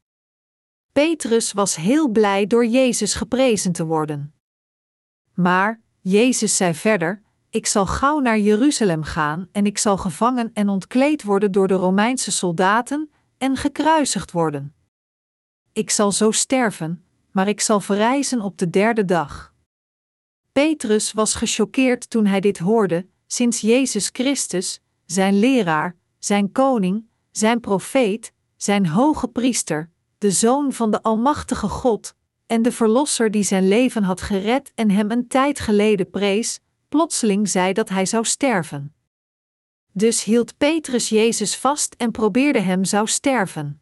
Petrus 0.92 1.52
was 1.52 1.76
heel 1.76 2.10
blij 2.10 2.48
door 2.48 2.66
Jezus 2.66 3.14
geprezen 3.14 3.72
te 3.72 3.86
worden. 3.86 4.34
Maar, 5.34 5.82
Jezus 6.02 6.56
zei 6.56 6.74
verder: 6.74 7.22
Ik 7.50 7.66
zal 7.66 7.86
gauw 7.86 8.20
naar 8.20 8.40
Jeruzalem 8.40 9.04
gaan 9.04 9.48
en 9.52 9.66
ik 9.66 9.78
zal 9.78 9.98
gevangen 9.98 10.50
en 10.54 10.70
ontkleed 10.70 11.24
worden 11.24 11.52
door 11.52 11.68
de 11.68 11.74
Romeinse 11.74 12.32
soldaten 12.32 13.10
en 13.38 13.56
gekruisigd 13.56 14.32
worden. 14.32 14.74
Ik 15.80 15.90
zal 15.90 16.12
zo 16.12 16.32
sterven, 16.32 17.04
maar 17.32 17.48
ik 17.48 17.62
zal 17.62 17.80
verrijzen 17.80 18.42
op 18.42 18.58
de 18.58 18.70
derde 18.70 19.06
dag. 19.06 19.54
Petrus 20.52 21.14
was 21.14 21.34
gechoqueerd 21.34 22.10
toen 22.10 22.26
hij 22.26 22.40
dit 22.40 22.58
hoorde, 22.58 23.08
sinds 23.28 23.62
Jezus 23.62 24.10
Christus, 24.12 24.80
zijn 25.06 25.40
leraar, 25.40 25.96
zijn 26.18 26.52
koning, 26.52 27.06
zijn 27.32 27.60
profeet, 27.60 28.34
zijn 28.58 28.88
hoge 28.88 29.28
priester, 29.28 29.90
de 30.18 30.32
zoon 30.32 30.74
van 30.74 30.92
de 30.92 31.02
Almachtige 31.02 31.68
God, 31.68 32.16
en 32.48 32.62
de 32.62 32.72
Verlosser 32.72 33.32
die 33.32 33.44
zijn 33.44 33.68
leven 33.68 34.04
had 34.04 34.22
gered 34.22 34.72
en 34.76 34.90
hem 34.90 35.12
een 35.12 35.28
tijd 35.28 35.60
geleden 35.60 36.10
prees, 36.10 36.60
plotseling 36.90 37.50
zei 37.50 37.74
dat 37.74 37.90
hij 37.90 38.06
zou 38.06 38.26
sterven. 38.26 38.94
Dus 39.92 40.24
hield 40.24 40.58
Petrus 40.58 41.10
Jezus 41.10 41.56
vast 41.56 41.96
en 41.98 42.12
probeerde 42.12 42.60
hem 42.60 42.84
zou 42.84 43.08
sterven. 43.08 43.79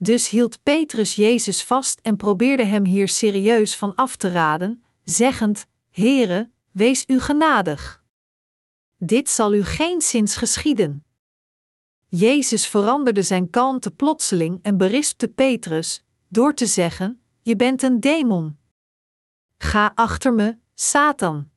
Dus 0.00 0.28
hield 0.28 0.62
Petrus 0.62 1.14
Jezus 1.14 1.62
vast 1.62 2.00
en 2.00 2.16
probeerde 2.16 2.64
hem 2.64 2.84
hier 2.84 3.08
serieus 3.08 3.76
van 3.76 3.94
af 3.94 4.16
te 4.16 4.30
raden, 4.30 4.84
zeggend: 5.04 5.66
Heere, 5.90 6.50
wees 6.70 7.04
u 7.06 7.20
genadig. 7.20 8.04
Dit 8.96 9.28
zal 9.28 9.54
u 9.54 9.64
geen 9.64 10.00
zins 10.00 10.36
geschieden. 10.36 11.04
Jezus 12.08 12.66
veranderde 12.66 13.22
zijn 13.22 13.50
kalmte 13.50 13.90
plotseling 13.90 14.58
en 14.62 14.76
berispte 14.76 15.28
Petrus 15.28 16.04
door 16.28 16.54
te 16.54 16.66
zeggen: 16.66 17.22
Je 17.42 17.56
bent 17.56 17.82
een 17.82 18.00
demon. 18.00 18.58
Ga 19.58 19.92
achter 19.94 20.34
me, 20.34 20.58
Satan. 20.74 21.50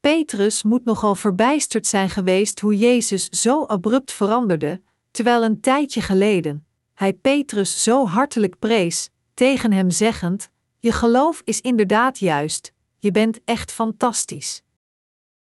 Petrus 0.00 0.62
moet 0.62 0.84
nogal 0.84 1.14
verbijsterd 1.14 1.86
zijn 1.86 2.10
geweest 2.10 2.60
hoe 2.60 2.76
Jezus 2.76 3.28
zo 3.28 3.64
abrupt 3.64 4.12
veranderde, 4.12 4.82
terwijl 5.10 5.44
een 5.44 5.60
tijdje 5.60 6.00
geleden 6.00 6.67
hij 6.98 7.12
Petrus 7.12 7.82
zo 7.82 8.06
hartelijk 8.06 8.58
prees, 8.58 9.10
tegen 9.34 9.72
hem 9.72 9.90
zeggend: 9.90 10.50
Je 10.78 10.92
geloof 10.92 11.42
is 11.44 11.60
inderdaad 11.60 12.18
juist, 12.18 12.72
je 12.98 13.10
bent 13.10 13.40
echt 13.44 13.72
fantastisch. 13.72 14.62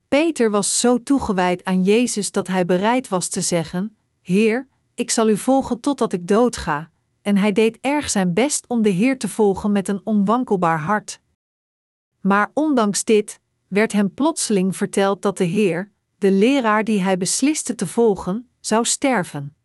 Peter 0.08 0.50
was 0.50 0.80
zo 0.80 1.02
toegewijd 1.02 1.64
aan 1.64 1.82
Jezus 1.82 2.32
dat 2.32 2.46
hij 2.46 2.64
bereid 2.64 3.08
was 3.08 3.28
te 3.28 3.40
zeggen: 3.40 3.96
Heer, 4.20 4.68
ik 4.94 5.10
zal 5.10 5.28
u 5.28 5.36
volgen 5.36 5.80
totdat 5.80 6.12
ik 6.12 6.28
doodga, 6.28 6.90
en 7.22 7.36
hij 7.36 7.52
deed 7.52 7.78
erg 7.80 8.10
zijn 8.10 8.34
best 8.34 8.64
om 8.68 8.82
de 8.82 8.90
Heer 8.90 9.18
te 9.18 9.28
volgen 9.28 9.72
met 9.72 9.88
een 9.88 10.00
onwankelbaar 10.04 10.80
hart. 10.80 11.20
Maar 12.20 12.50
ondanks 12.54 13.04
dit 13.04 13.40
werd 13.68 13.92
hem 13.92 14.14
plotseling 14.14 14.76
verteld 14.76 15.22
dat 15.22 15.36
de 15.36 15.44
Heer, 15.44 15.92
de 16.16 16.30
leraar 16.30 16.84
die 16.84 17.00
hij 17.00 17.16
besliste 17.16 17.74
te 17.74 17.86
volgen, 17.86 18.48
zou 18.60 18.84
sterven. 18.84 19.57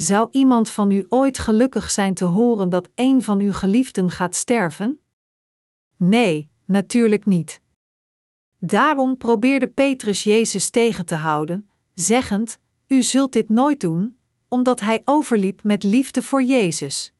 Zou 0.00 0.28
iemand 0.30 0.70
van 0.70 0.90
u 0.90 1.06
ooit 1.08 1.38
gelukkig 1.38 1.90
zijn 1.90 2.14
te 2.14 2.24
horen 2.24 2.68
dat 2.68 2.88
een 2.94 3.22
van 3.22 3.40
uw 3.40 3.52
geliefden 3.52 4.10
gaat 4.10 4.34
sterven? 4.34 5.00
Nee, 5.96 6.50
natuurlijk 6.64 7.26
niet. 7.26 7.60
Daarom 8.58 9.16
probeerde 9.16 9.68
Petrus 9.68 10.22
Jezus 10.22 10.70
tegen 10.70 11.06
te 11.06 11.14
houden, 11.14 11.70
zeggend: 11.94 12.58
U 12.86 13.02
zult 13.02 13.32
dit 13.32 13.48
nooit 13.48 13.80
doen, 13.80 14.18
omdat 14.48 14.80
hij 14.80 15.02
overliep 15.04 15.62
met 15.62 15.82
liefde 15.82 16.22
voor 16.22 16.42
Jezus. 16.42 17.12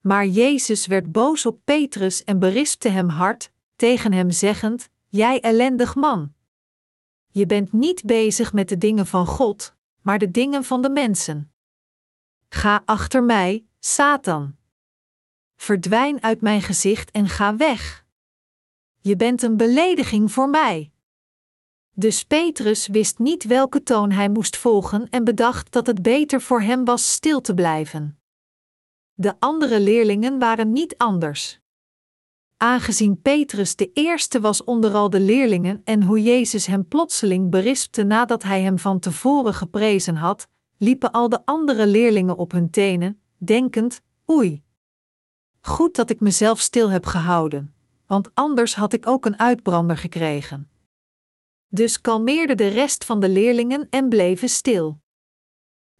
Maar 0.00 0.26
Jezus 0.26 0.86
werd 0.86 1.12
boos 1.12 1.46
op 1.46 1.60
Petrus 1.64 2.24
en 2.24 2.38
berispte 2.38 2.88
hem 2.88 3.08
hard, 3.08 3.52
tegen 3.76 4.12
hem 4.12 4.30
zeggend: 4.30 4.88
Jij 5.08 5.40
ellendig 5.40 5.94
man! 5.94 6.32
Je 7.30 7.46
bent 7.46 7.72
niet 7.72 8.04
bezig 8.04 8.52
met 8.52 8.68
de 8.68 8.78
dingen 8.78 9.06
van 9.06 9.26
God, 9.26 9.74
maar 10.02 10.18
de 10.18 10.30
dingen 10.30 10.64
van 10.64 10.82
de 10.82 10.90
mensen. 10.90 11.52
Ga 12.52 12.82
achter 12.84 13.24
mij, 13.24 13.64
Satan! 13.78 14.56
Verdwijn 15.56 16.22
uit 16.22 16.40
mijn 16.40 16.62
gezicht 16.62 17.10
en 17.10 17.28
ga 17.28 17.56
weg! 17.56 18.04
Je 19.00 19.16
bent 19.16 19.42
een 19.42 19.56
belediging 19.56 20.32
voor 20.32 20.48
mij. 20.48 20.92
Dus 21.90 22.24
Petrus 22.24 22.86
wist 22.86 23.18
niet 23.18 23.44
welke 23.44 23.82
toon 23.82 24.10
hij 24.10 24.28
moest 24.28 24.56
volgen 24.56 25.08
en 25.10 25.24
bedacht 25.24 25.72
dat 25.72 25.86
het 25.86 26.02
beter 26.02 26.40
voor 26.40 26.60
hem 26.60 26.84
was 26.84 27.12
stil 27.12 27.40
te 27.40 27.54
blijven. 27.54 28.20
De 29.14 29.34
andere 29.38 29.80
leerlingen 29.80 30.38
waren 30.38 30.72
niet 30.72 30.96
anders. 30.96 31.60
Aangezien 32.56 33.20
Petrus 33.22 33.76
de 33.76 33.90
eerste 33.92 34.40
was 34.40 34.64
onder 34.64 34.94
al 34.94 35.10
de 35.10 35.20
leerlingen 35.20 35.80
en 35.84 36.02
hoe 36.02 36.22
Jezus 36.22 36.66
hem 36.66 36.88
plotseling 36.88 37.50
berispte 37.50 38.02
nadat 38.02 38.42
hij 38.42 38.62
hem 38.62 38.78
van 38.78 38.98
tevoren 38.98 39.54
geprezen 39.54 40.16
had, 40.16 40.48
liepen 40.80 41.10
al 41.10 41.28
de 41.28 41.44
andere 41.44 41.86
leerlingen 41.86 42.36
op 42.36 42.52
hun 42.52 42.70
tenen, 42.70 43.20
denkend: 43.38 44.02
Oei. 44.30 44.62
Goed 45.60 45.96
dat 45.96 46.10
ik 46.10 46.20
mezelf 46.20 46.60
stil 46.60 46.90
heb 46.90 47.06
gehouden 47.06 47.74
want 48.10 48.30
anders 48.34 48.74
had 48.74 48.92
ik 48.92 49.06
ook 49.06 49.26
een 49.26 49.38
uitbrander 49.38 49.96
gekregen. 49.96 50.70
Dus 51.68 52.00
kalmeerde 52.00 52.54
de 52.54 52.68
rest 52.68 53.04
van 53.04 53.20
de 53.20 53.28
leerlingen 53.28 53.86
en 53.90 54.08
bleven 54.08 54.48
stil. 54.48 55.00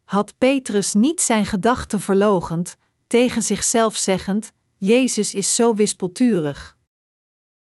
Had 0.04 0.38
Petrus 0.38 0.94
niet 0.94 1.20
zijn 1.20 1.46
gedachten 1.46 2.00
verlogend, 2.00 2.76
tegen 3.06 3.42
zichzelf 3.42 3.96
zeggend: 3.96 4.52
Jezus 4.76 5.34
is 5.34 5.54
zo 5.54 5.74
wispelturig. 5.74 6.78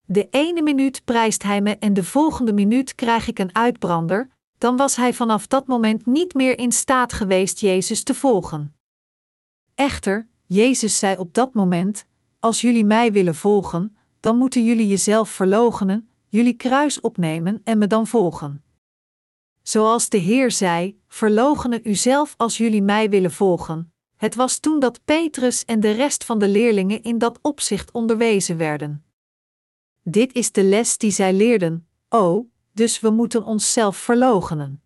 De 0.06 0.28
ene 0.30 0.62
minuut 0.62 1.04
prijst 1.04 1.44
hij 1.44 1.62
me 1.62 1.78
en 1.78 1.94
de 1.94 2.04
volgende 2.04 2.54
minuut 2.54 2.96
krijg 2.96 3.28
ik 3.28 3.40
een 3.40 3.56
uitbrander, 3.56 4.30
dan 4.64 4.78
was 4.78 4.96
hij 4.96 5.14
vanaf 5.14 5.48
dat 5.48 5.68
moment 5.68 6.06
niet 6.06 6.34
meer 6.34 6.58
in 6.58 6.72
staat 6.72 7.14
geweest 7.14 7.60
Jezus 7.60 8.04
te 8.04 8.14
volgen. 8.14 8.76
Echter, 9.76 10.28
Jezus 10.46 11.00
zei 11.00 11.18
op 11.18 11.34
dat 11.34 11.54
moment: 11.54 12.06
Als 12.40 12.62
jullie 12.62 12.86
mij 12.86 13.12
willen 13.12 13.36
volgen, 13.36 13.98
dan 14.20 14.38
moeten 14.38 14.64
jullie 14.66 14.88
jezelf 14.88 15.30
verloochenen, 15.30 16.10
jullie 16.28 16.54
kruis 16.54 17.02
opnemen 17.02 17.62
en 17.64 17.78
me 17.78 17.88
dan 17.88 18.08
volgen. 18.08 18.64
Zoals 19.62 20.10
de 20.10 20.18
Heer 20.18 20.52
zei: 20.52 21.00
Verloochenen 21.08 21.90
uzelf 21.90 22.34
als 22.38 22.58
jullie 22.58 22.84
mij 22.84 23.10
willen 23.10 23.32
volgen. 23.32 23.94
Het 24.16 24.36
was 24.36 24.60
toen 24.60 24.80
dat 24.80 25.06
Petrus 25.06 25.66
en 25.66 25.80
de 25.80 25.92
rest 25.92 26.24
van 26.24 26.40
de 26.40 26.48
leerlingen 26.48 27.04
in 27.04 27.18
dat 27.18 27.40
opzicht 27.42 27.92
onderwezen 27.92 28.58
werden. 28.58 29.06
Dit 30.04 30.34
is 30.34 30.52
de 30.52 30.64
les 30.64 30.98
die 30.98 31.12
zij 31.12 31.34
leerden: 31.34 31.88
Oh, 32.10 32.52
dus 32.74 33.00
we 33.00 33.10
moeten 33.10 33.44
onszelf 33.44 33.98
verloochenen. 33.98 34.82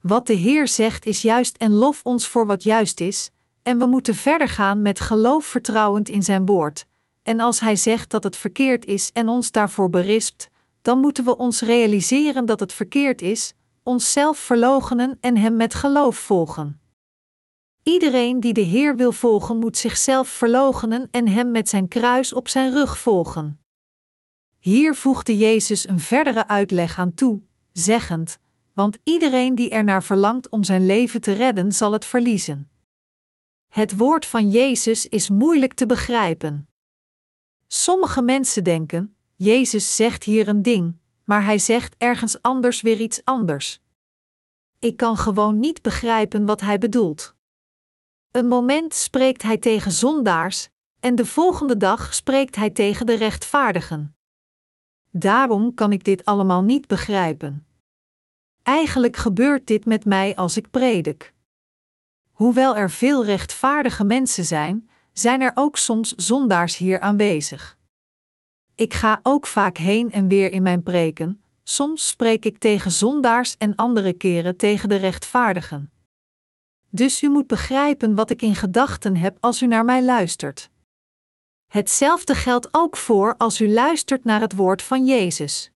Wat 0.00 0.26
de 0.26 0.32
Heer 0.32 0.68
zegt 0.68 1.06
is 1.06 1.22
juist 1.22 1.56
en 1.56 1.72
lof 1.72 2.00
ons 2.02 2.28
voor 2.28 2.46
wat 2.46 2.62
juist 2.62 3.00
is, 3.00 3.30
en 3.62 3.78
we 3.78 3.86
moeten 3.86 4.14
verder 4.14 4.48
gaan 4.48 4.82
met 4.82 5.00
geloof 5.00 5.46
vertrouwend 5.46 6.08
in 6.08 6.22
Zijn 6.22 6.46
woord. 6.46 6.86
En 7.22 7.40
als 7.40 7.60
Hij 7.60 7.76
zegt 7.76 8.10
dat 8.10 8.24
het 8.24 8.36
verkeerd 8.36 8.84
is 8.84 9.10
en 9.12 9.28
ons 9.28 9.50
daarvoor 9.50 9.90
berispt, 9.90 10.50
dan 10.82 10.98
moeten 10.98 11.24
we 11.24 11.36
ons 11.36 11.60
realiseren 11.60 12.46
dat 12.46 12.60
het 12.60 12.72
verkeerd 12.72 13.22
is, 13.22 13.54
onszelf 13.82 14.38
verloochenen 14.38 15.18
en 15.20 15.36
Hem 15.36 15.56
met 15.56 15.74
geloof 15.74 16.16
volgen. 16.16 16.80
Iedereen 17.82 18.40
die 18.40 18.52
de 18.52 18.60
Heer 18.60 18.96
wil 18.96 19.12
volgen, 19.12 19.58
moet 19.58 19.76
zichzelf 19.76 20.28
verloochenen 20.28 21.08
en 21.10 21.28
Hem 21.28 21.50
met 21.50 21.68
zijn 21.68 21.88
kruis 21.88 22.32
op 22.32 22.48
zijn 22.48 22.72
rug 22.72 22.98
volgen. 22.98 23.61
Hier 24.62 24.94
voegde 24.94 25.36
Jezus 25.36 25.88
een 25.88 26.00
verdere 26.00 26.48
uitleg 26.48 26.98
aan 26.98 27.14
toe, 27.14 27.42
zeggend: 27.72 28.38
Want 28.72 28.98
iedereen 29.04 29.54
die 29.54 29.70
er 29.70 29.84
naar 29.84 30.02
verlangt 30.02 30.48
om 30.48 30.64
zijn 30.64 30.86
leven 30.86 31.20
te 31.20 31.32
redden, 31.32 31.72
zal 31.72 31.92
het 31.92 32.04
verliezen. 32.04 32.70
Het 33.68 33.96
woord 33.96 34.26
van 34.26 34.50
Jezus 34.50 35.08
is 35.08 35.28
moeilijk 35.28 35.74
te 35.74 35.86
begrijpen. 35.86 36.68
Sommige 37.66 38.22
mensen 38.22 38.64
denken: 38.64 39.16
Jezus 39.36 39.96
zegt 39.96 40.24
hier 40.24 40.48
een 40.48 40.62
ding, 40.62 40.96
maar 41.24 41.44
hij 41.44 41.58
zegt 41.58 41.94
ergens 41.98 42.42
anders 42.42 42.80
weer 42.80 43.00
iets 43.00 43.20
anders. 43.24 43.80
Ik 44.78 44.96
kan 44.96 45.16
gewoon 45.16 45.60
niet 45.60 45.82
begrijpen 45.82 46.46
wat 46.46 46.60
hij 46.60 46.78
bedoelt. 46.78 47.34
Een 48.30 48.48
moment 48.48 48.94
spreekt 48.94 49.42
hij 49.42 49.58
tegen 49.58 49.92
zondaars, 49.92 50.68
en 51.00 51.14
de 51.14 51.26
volgende 51.26 51.76
dag 51.76 52.14
spreekt 52.14 52.56
hij 52.56 52.70
tegen 52.70 53.06
de 53.06 53.14
rechtvaardigen. 53.14 54.16
Daarom 55.14 55.74
kan 55.74 55.92
ik 55.92 56.04
dit 56.04 56.24
allemaal 56.24 56.62
niet 56.62 56.86
begrijpen. 56.86 57.66
Eigenlijk 58.62 59.16
gebeurt 59.16 59.66
dit 59.66 59.84
met 59.84 60.04
mij 60.04 60.36
als 60.36 60.56
ik 60.56 60.70
predik. 60.70 61.34
Hoewel 62.30 62.76
er 62.76 62.90
veel 62.90 63.24
rechtvaardige 63.24 64.04
mensen 64.04 64.44
zijn, 64.44 64.88
zijn 65.12 65.40
er 65.40 65.52
ook 65.54 65.76
soms 65.76 66.14
zondaars 66.14 66.76
hier 66.76 67.00
aanwezig. 67.00 67.78
Ik 68.74 68.94
ga 68.94 69.20
ook 69.22 69.46
vaak 69.46 69.76
heen 69.76 70.12
en 70.12 70.28
weer 70.28 70.52
in 70.52 70.62
mijn 70.62 70.82
preken, 70.82 71.42
soms 71.62 72.08
spreek 72.08 72.44
ik 72.44 72.58
tegen 72.58 72.90
zondaars 72.90 73.56
en 73.56 73.74
andere 73.74 74.12
keren 74.12 74.56
tegen 74.56 74.88
de 74.88 74.96
rechtvaardigen. 74.96 75.92
Dus 76.90 77.22
u 77.22 77.28
moet 77.28 77.46
begrijpen 77.46 78.14
wat 78.14 78.30
ik 78.30 78.42
in 78.42 78.54
gedachten 78.54 79.16
heb 79.16 79.36
als 79.40 79.62
u 79.62 79.66
naar 79.66 79.84
mij 79.84 80.04
luistert. 80.04 80.70
Hetzelfde 81.72 82.34
geldt 82.34 82.68
ook 82.70 82.96
voor 82.96 83.34
als 83.38 83.60
u 83.60 83.72
luistert 83.72 84.24
naar 84.24 84.40
het 84.40 84.54
woord 84.54 84.82
van 84.82 85.06
Jezus. 85.06 85.70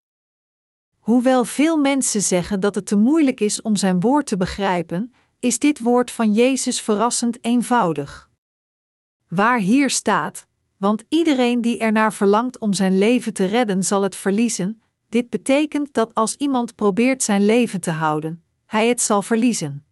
Hoewel 0.98 1.44
veel 1.44 1.76
mensen 1.76 2.22
zeggen 2.22 2.60
dat 2.60 2.74
het 2.74 2.86
te 2.86 2.96
moeilijk 2.96 3.40
is 3.40 3.62
om 3.62 3.76
zijn 3.76 4.00
woord 4.00 4.26
te 4.26 4.36
begrijpen, 4.36 5.12
is 5.38 5.58
dit 5.58 5.78
woord 5.80 6.10
van 6.10 6.32
Jezus 6.32 6.80
verrassend 6.80 7.44
eenvoudig. 7.44 8.30
Waar 9.28 9.58
hier 9.58 9.90
staat, 9.90 10.46
want 10.76 11.04
iedereen 11.08 11.60
die 11.60 11.78
ernaar 11.78 12.12
verlangt 12.12 12.58
om 12.58 12.72
zijn 12.72 12.98
leven 12.98 13.32
te 13.32 13.44
redden 13.44 13.84
zal 13.84 14.02
het 14.02 14.16
verliezen, 14.16 14.82
dit 15.08 15.30
betekent 15.30 15.92
dat 15.92 16.14
als 16.14 16.36
iemand 16.36 16.74
probeert 16.74 17.22
zijn 17.22 17.44
leven 17.44 17.80
te 17.80 17.90
houden, 17.90 18.44
hij 18.66 18.88
het 18.88 19.00
zal 19.00 19.22
verliezen. 19.22 19.86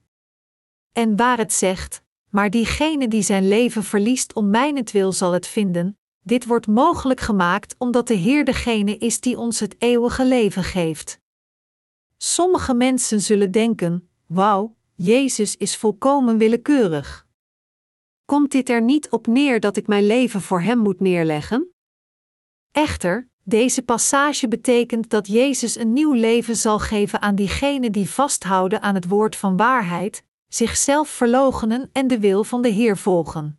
En 0.93 1.17
waar 1.17 1.39
het 1.39 1.53
zegt, 1.53 2.04
maar 2.35 2.51
diegene 2.51 3.09
die 3.09 3.23
zijn 3.23 3.49
leven 3.49 3.85
verliest 3.85 4.33
om 4.33 4.51
mijnentwil 4.51 5.13
zal 5.13 5.33
het 5.33 5.47
vinden, 5.47 5.99
dit 6.21 6.47
wordt 6.47 6.67
mogelijk 6.67 7.21
gemaakt 7.21 7.75
omdat 7.79 8.09
de 8.09 8.15
Heer 8.15 8.45
degene 8.45 8.99
is 8.99 9.21
die 9.21 9.39
ons 9.39 9.61
het 9.61 9.75
eeuwige 9.79 10.27
leven 10.27 10.65
geeft. 10.65 11.21
Sommige 12.17 12.75
mensen 12.75 13.21
zullen 13.21 13.51
denken: 13.51 14.09
Wauw, 14.27 14.77
Jezus 14.95 15.57
is 15.57 15.77
volkomen 15.77 16.39
willekeurig. 16.39 17.27
Komt 18.25 18.51
dit 18.51 18.69
er 18.69 18.83
niet 18.83 19.11
op 19.11 19.27
neer 19.27 19.61
dat 19.61 19.77
ik 19.77 19.87
mijn 19.87 20.07
leven 20.07 20.41
voor 20.41 20.61
Hem 20.61 20.79
moet 20.79 21.01
neerleggen? 21.01 21.73
Echter, 22.73 23.29
deze 23.43 23.83
passage 23.83 24.49
betekent 24.49 25.11
dat 25.11 25.27
Jezus 25.27 25.77
een 25.77 25.93
nieuw 25.93 26.13
leven 26.13 26.57
zal 26.57 26.79
geven 26.79 27.21
aan 27.21 27.35
diegenen 27.35 27.93
die 27.93 28.11
vasthouden 28.11 28.83
aan 28.83 28.95
het 28.95 29.09
woord 29.09 29.37
van 29.37 29.57
waarheid, 29.57 30.25
zichzelf 30.55 31.09
verloochenen 31.09 31.91
en 31.93 32.07
de 32.07 32.19
wil 32.19 32.45
van 32.45 32.63
de 32.63 32.69
Heer 32.69 32.97
volgen. 32.97 33.59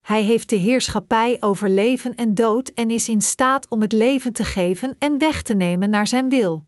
Hij 0.00 0.22
heeft 0.22 0.48
de 0.48 0.56
heerschappij 0.56 1.36
over 1.40 1.70
leven 1.70 2.14
en 2.14 2.34
dood 2.34 2.68
en 2.68 2.90
is 2.90 3.08
in 3.08 3.20
staat 3.22 3.68
om 3.68 3.80
het 3.80 3.92
leven 3.92 4.32
te 4.32 4.44
geven 4.44 4.96
en 4.98 5.18
weg 5.18 5.42
te 5.42 5.54
nemen 5.54 5.90
naar 5.90 6.06
zijn 6.06 6.28
wil. 6.28 6.66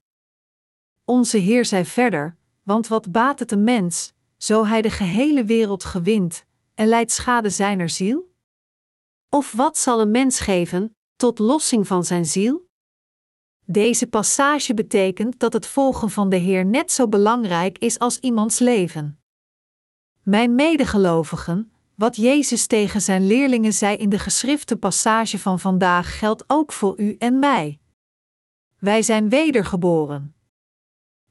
Onze 1.05 1.39
Heer 1.39 1.65
zei 1.65 1.85
verder: 1.85 2.37
Want 2.63 2.89
wat 2.89 3.13
baat 3.13 3.39
het 3.39 3.53
een 3.53 3.65
mens, 3.65 4.13
zo 4.37 4.67
hij 4.67 4.83
de 4.83 4.91
gehele 4.91 5.45
wereld 5.45 5.85
gewint 5.85 6.45
en 6.75 6.87
leidt 6.87 7.13
schade 7.13 7.51
zijner 7.51 7.89
ziel? 7.89 8.35
Of 9.29 9.53
wat 9.53 9.79
zal 9.79 10.01
een 10.01 10.11
mens 10.11 10.41
geven 10.41 10.97
tot 11.17 11.39
lossing 11.39 11.87
van 11.87 12.05
zijn 12.05 12.27
ziel? 12.27 12.69
Deze 13.65 14.07
passage 14.07 14.75
betekent 14.75 15.39
dat 15.39 15.53
het 15.53 15.67
volgen 15.67 16.11
van 16.11 16.29
de 16.29 16.37
Heer 16.37 16.67
net 16.67 16.93
zo 16.93 17.09
belangrijk 17.09 17.79
is 17.79 17.99
als 17.99 18.19
iemands 18.19 18.59
leven. 18.59 19.20
Mijn 20.23 20.55
medegelovigen, 20.55 21.73
wat 21.95 22.17
Jezus 22.17 22.67
tegen 22.67 23.01
zijn 23.01 23.27
leerlingen 23.27 23.73
zei 23.73 23.97
in 23.97 24.09
de 24.09 24.19
geschrifte 24.19 24.77
passage 24.77 25.39
van 25.39 25.61
vandaag 25.61 26.19
geldt 26.19 26.45
ook 26.47 26.73
voor 26.73 27.01
u 27.01 27.17
en 27.19 27.39
mij. 27.39 27.81
Wij 28.79 29.03
zijn 29.03 29.29
wedergeboren. 29.29 30.35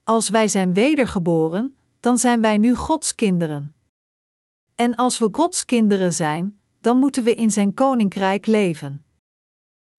Als 0.04 0.30
wij 0.30 0.48
zijn 0.48 0.74
wedergeboren, 0.74 1.78
dan 2.00 2.18
zijn 2.18 2.42
wij 2.42 2.58
nu 2.58 2.76
Gods 2.76 3.16
kinderen. 3.16 3.76
En 4.76 4.96
als 4.96 5.18
we 5.18 5.30
Gods 5.32 5.66
kinderen 5.66 6.14
zijn, 6.14 6.60
dan 6.82 6.98
moeten 6.98 7.24
we 7.24 7.36
in 7.36 7.52
zijn 7.52 7.74
koninkrijk 7.74 8.46
leven. 8.46 9.06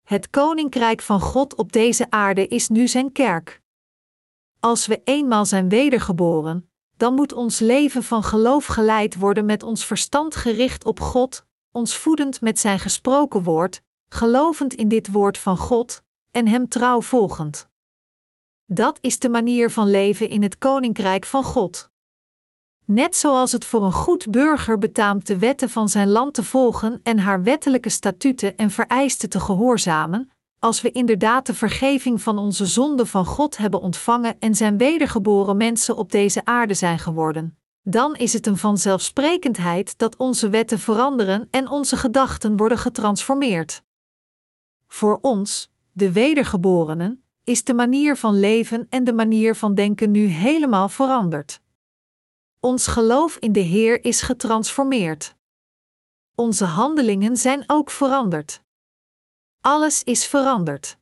Het 0.02 0.30
koninkrijk 0.30 1.00
van 1.00 1.20
God 1.20 1.54
op 1.54 1.72
deze 1.72 2.10
aarde 2.10 2.48
is 2.48 2.68
nu 2.68 2.88
zijn 2.88 3.12
kerk. 3.12 3.62
Als 4.60 4.86
we 4.86 5.00
eenmaal 5.04 5.46
zijn 5.46 5.68
wedergeboren, 5.68 6.69
dan 7.00 7.14
moet 7.14 7.32
ons 7.32 7.58
leven 7.58 8.02
van 8.02 8.22
geloof 8.22 8.66
geleid 8.66 9.14
worden 9.16 9.44
met 9.44 9.62
ons 9.62 9.84
verstand 9.84 10.36
gericht 10.36 10.84
op 10.84 11.00
God, 11.00 11.44
ons 11.72 11.96
voedend 11.96 12.40
met 12.40 12.58
zijn 12.58 12.78
gesproken 12.78 13.42
woord, 13.42 13.82
gelovend 14.08 14.74
in 14.74 14.88
dit 14.88 15.12
woord 15.12 15.38
van 15.38 15.56
God 15.56 16.02
en 16.30 16.46
Hem 16.46 16.68
trouw 16.68 17.02
volgend. 17.02 17.68
Dat 18.66 18.98
is 19.00 19.18
de 19.18 19.28
manier 19.28 19.70
van 19.70 19.90
leven 19.90 20.28
in 20.28 20.42
het 20.42 20.58
koninkrijk 20.58 21.24
van 21.24 21.44
God. 21.44 21.90
Net 22.84 23.16
zoals 23.16 23.52
het 23.52 23.64
voor 23.64 23.84
een 23.84 23.92
goed 23.92 24.30
burger 24.30 24.78
betaamt 24.78 25.26
de 25.26 25.38
wetten 25.38 25.70
van 25.70 25.88
zijn 25.88 26.08
land 26.08 26.34
te 26.34 26.44
volgen 26.44 27.00
en 27.02 27.18
haar 27.18 27.42
wettelijke 27.42 27.88
statuten 27.88 28.56
en 28.56 28.70
vereisten 28.70 29.28
te 29.28 29.40
gehoorzamen, 29.40 30.30
als 30.60 30.80
we 30.80 30.90
inderdaad 30.90 31.46
de 31.46 31.54
vergeving 31.54 32.22
van 32.22 32.38
onze 32.38 32.66
zonden 32.66 33.06
van 33.06 33.24
God 33.24 33.56
hebben 33.56 33.80
ontvangen 33.80 34.36
en 34.38 34.54
zijn 34.54 34.78
wedergeboren 34.78 35.56
mensen 35.56 35.96
op 35.96 36.12
deze 36.12 36.44
aarde 36.44 36.74
zijn 36.74 36.98
geworden, 36.98 37.58
dan 37.82 38.16
is 38.16 38.32
het 38.32 38.46
een 38.46 38.56
vanzelfsprekendheid 38.56 39.98
dat 39.98 40.16
onze 40.16 40.48
wetten 40.48 40.78
veranderen 40.78 41.48
en 41.50 41.68
onze 41.68 41.96
gedachten 41.96 42.56
worden 42.56 42.78
getransformeerd. 42.78 43.82
Voor 44.86 45.18
ons, 45.20 45.70
de 45.92 46.12
wedergeborenen, 46.12 47.24
is 47.44 47.64
de 47.64 47.74
manier 47.74 48.16
van 48.16 48.40
leven 48.40 48.86
en 48.88 49.04
de 49.04 49.12
manier 49.12 49.54
van 49.54 49.74
denken 49.74 50.10
nu 50.10 50.26
helemaal 50.26 50.88
veranderd. 50.88 51.60
Ons 52.60 52.86
geloof 52.86 53.36
in 53.36 53.52
de 53.52 53.60
Heer 53.60 54.04
is 54.04 54.22
getransformeerd. 54.22 55.34
Onze 56.34 56.64
handelingen 56.64 57.36
zijn 57.36 57.64
ook 57.66 57.90
veranderd. 57.90 58.62
Alles 59.62 60.04
is 60.04 60.26
veranderd. 60.26 60.98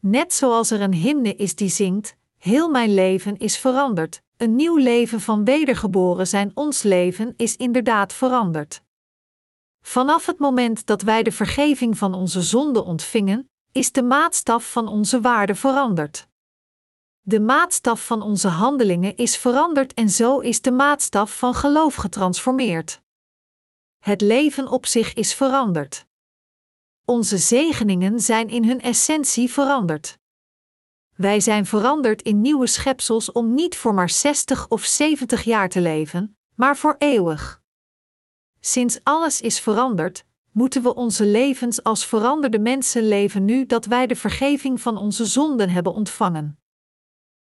Net 0.00 0.34
zoals 0.34 0.70
er 0.70 0.80
een 0.80 0.94
hymne 0.94 1.34
is 1.34 1.54
die 1.54 1.68
zingt: 1.68 2.16
Heel 2.38 2.68
mijn 2.68 2.94
leven 2.94 3.36
is 3.36 3.58
veranderd. 3.58 4.22
Een 4.36 4.54
nieuw 4.54 4.76
leven 4.76 5.20
van 5.20 5.44
wedergeboren 5.44 6.26
zijn, 6.26 6.50
ons 6.54 6.82
leven 6.82 7.34
is 7.36 7.56
inderdaad 7.56 8.12
veranderd. 8.12 8.82
Vanaf 9.80 10.26
het 10.26 10.38
moment 10.38 10.86
dat 10.86 11.02
wij 11.02 11.22
de 11.22 11.32
vergeving 11.32 11.98
van 11.98 12.14
onze 12.14 12.42
zonden 12.42 12.84
ontvingen, 12.84 13.50
is 13.72 13.92
de 13.92 14.02
maatstaf 14.02 14.72
van 14.72 14.88
onze 14.88 15.20
waarde 15.20 15.54
veranderd. 15.54 16.28
De 17.20 17.40
maatstaf 17.40 18.06
van 18.06 18.22
onze 18.22 18.48
handelingen 18.48 19.16
is 19.16 19.36
veranderd 19.36 19.94
en 19.94 20.10
zo 20.10 20.38
is 20.38 20.60
de 20.60 20.72
maatstaf 20.72 21.38
van 21.38 21.54
geloof 21.54 21.94
getransformeerd. 21.94 23.02
Het 23.98 24.20
leven 24.20 24.68
op 24.68 24.86
zich 24.86 25.14
is 25.14 25.34
veranderd. 25.34 26.06
Onze 27.06 27.38
zegeningen 27.38 28.20
zijn 28.20 28.48
in 28.48 28.64
hun 28.64 28.80
essentie 28.80 29.50
veranderd. 29.50 30.18
Wij 31.14 31.40
zijn 31.40 31.66
veranderd 31.66 32.22
in 32.22 32.40
nieuwe 32.40 32.66
schepsels 32.66 33.32
om 33.32 33.54
niet 33.54 33.76
voor 33.76 33.94
maar 33.94 34.10
60 34.10 34.68
of 34.68 34.84
70 34.84 35.42
jaar 35.42 35.68
te 35.68 35.80
leven, 35.80 36.36
maar 36.54 36.76
voor 36.76 36.94
eeuwig. 36.98 37.62
Sinds 38.60 38.98
alles 39.02 39.40
is 39.40 39.60
veranderd, 39.60 40.24
moeten 40.52 40.82
we 40.82 40.94
onze 40.94 41.26
levens 41.26 41.82
als 41.82 42.06
veranderde 42.06 42.58
mensen 42.58 43.08
leven 43.08 43.44
nu 43.44 43.66
dat 43.66 43.84
wij 43.84 44.06
de 44.06 44.16
vergeving 44.16 44.80
van 44.80 44.96
onze 44.96 45.24
zonden 45.24 45.70
hebben 45.70 45.94
ontvangen. 45.94 46.58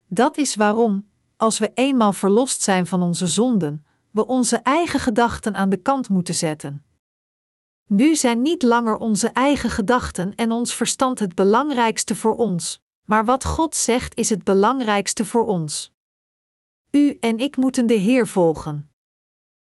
Dat 0.08 0.38
is 0.38 0.56
waarom, 0.56 1.10
als 1.38 1.60
we 1.60 1.72
eenmaal 1.74 2.14
verlost 2.14 2.62
zijn 2.62 2.88
van 2.88 3.02
onze 3.02 3.28
zonden, 3.28 3.86
we 4.12 4.28
onze 4.28 4.58
eigen 4.58 5.00
gedachten 5.00 5.56
aan 5.56 5.70
de 5.70 5.78
kant 5.78 6.10
moeten 6.10 6.36
zetten. 6.36 6.85
Nu 7.88 8.16
zijn 8.16 8.42
niet 8.42 8.64
langer 8.64 8.98
onze 8.98 9.28
eigen 9.28 9.70
gedachten 9.70 10.36
en 10.36 10.52
ons 10.52 10.76
verstand 10.76 11.20
het 11.20 11.36
belangrijkste 11.36 12.16
voor 12.16 12.36
ons, 12.36 12.82
maar 13.04 13.26
wat 13.26 13.46
God 13.46 13.76
zegt 13.76 14.18
is 14.18 14.30
het 14.30 14.44
belangrijkste 14.44 15.26
voor 15.26 15.46
ons. 15.46 15.94
U 16.92 17.18
en 17.20 17.38
ik 17.38 17.58
moeten 17.58 17.88
de 17.88 17.94
Heer 17.94 18.28
volgen. 18.28 18.90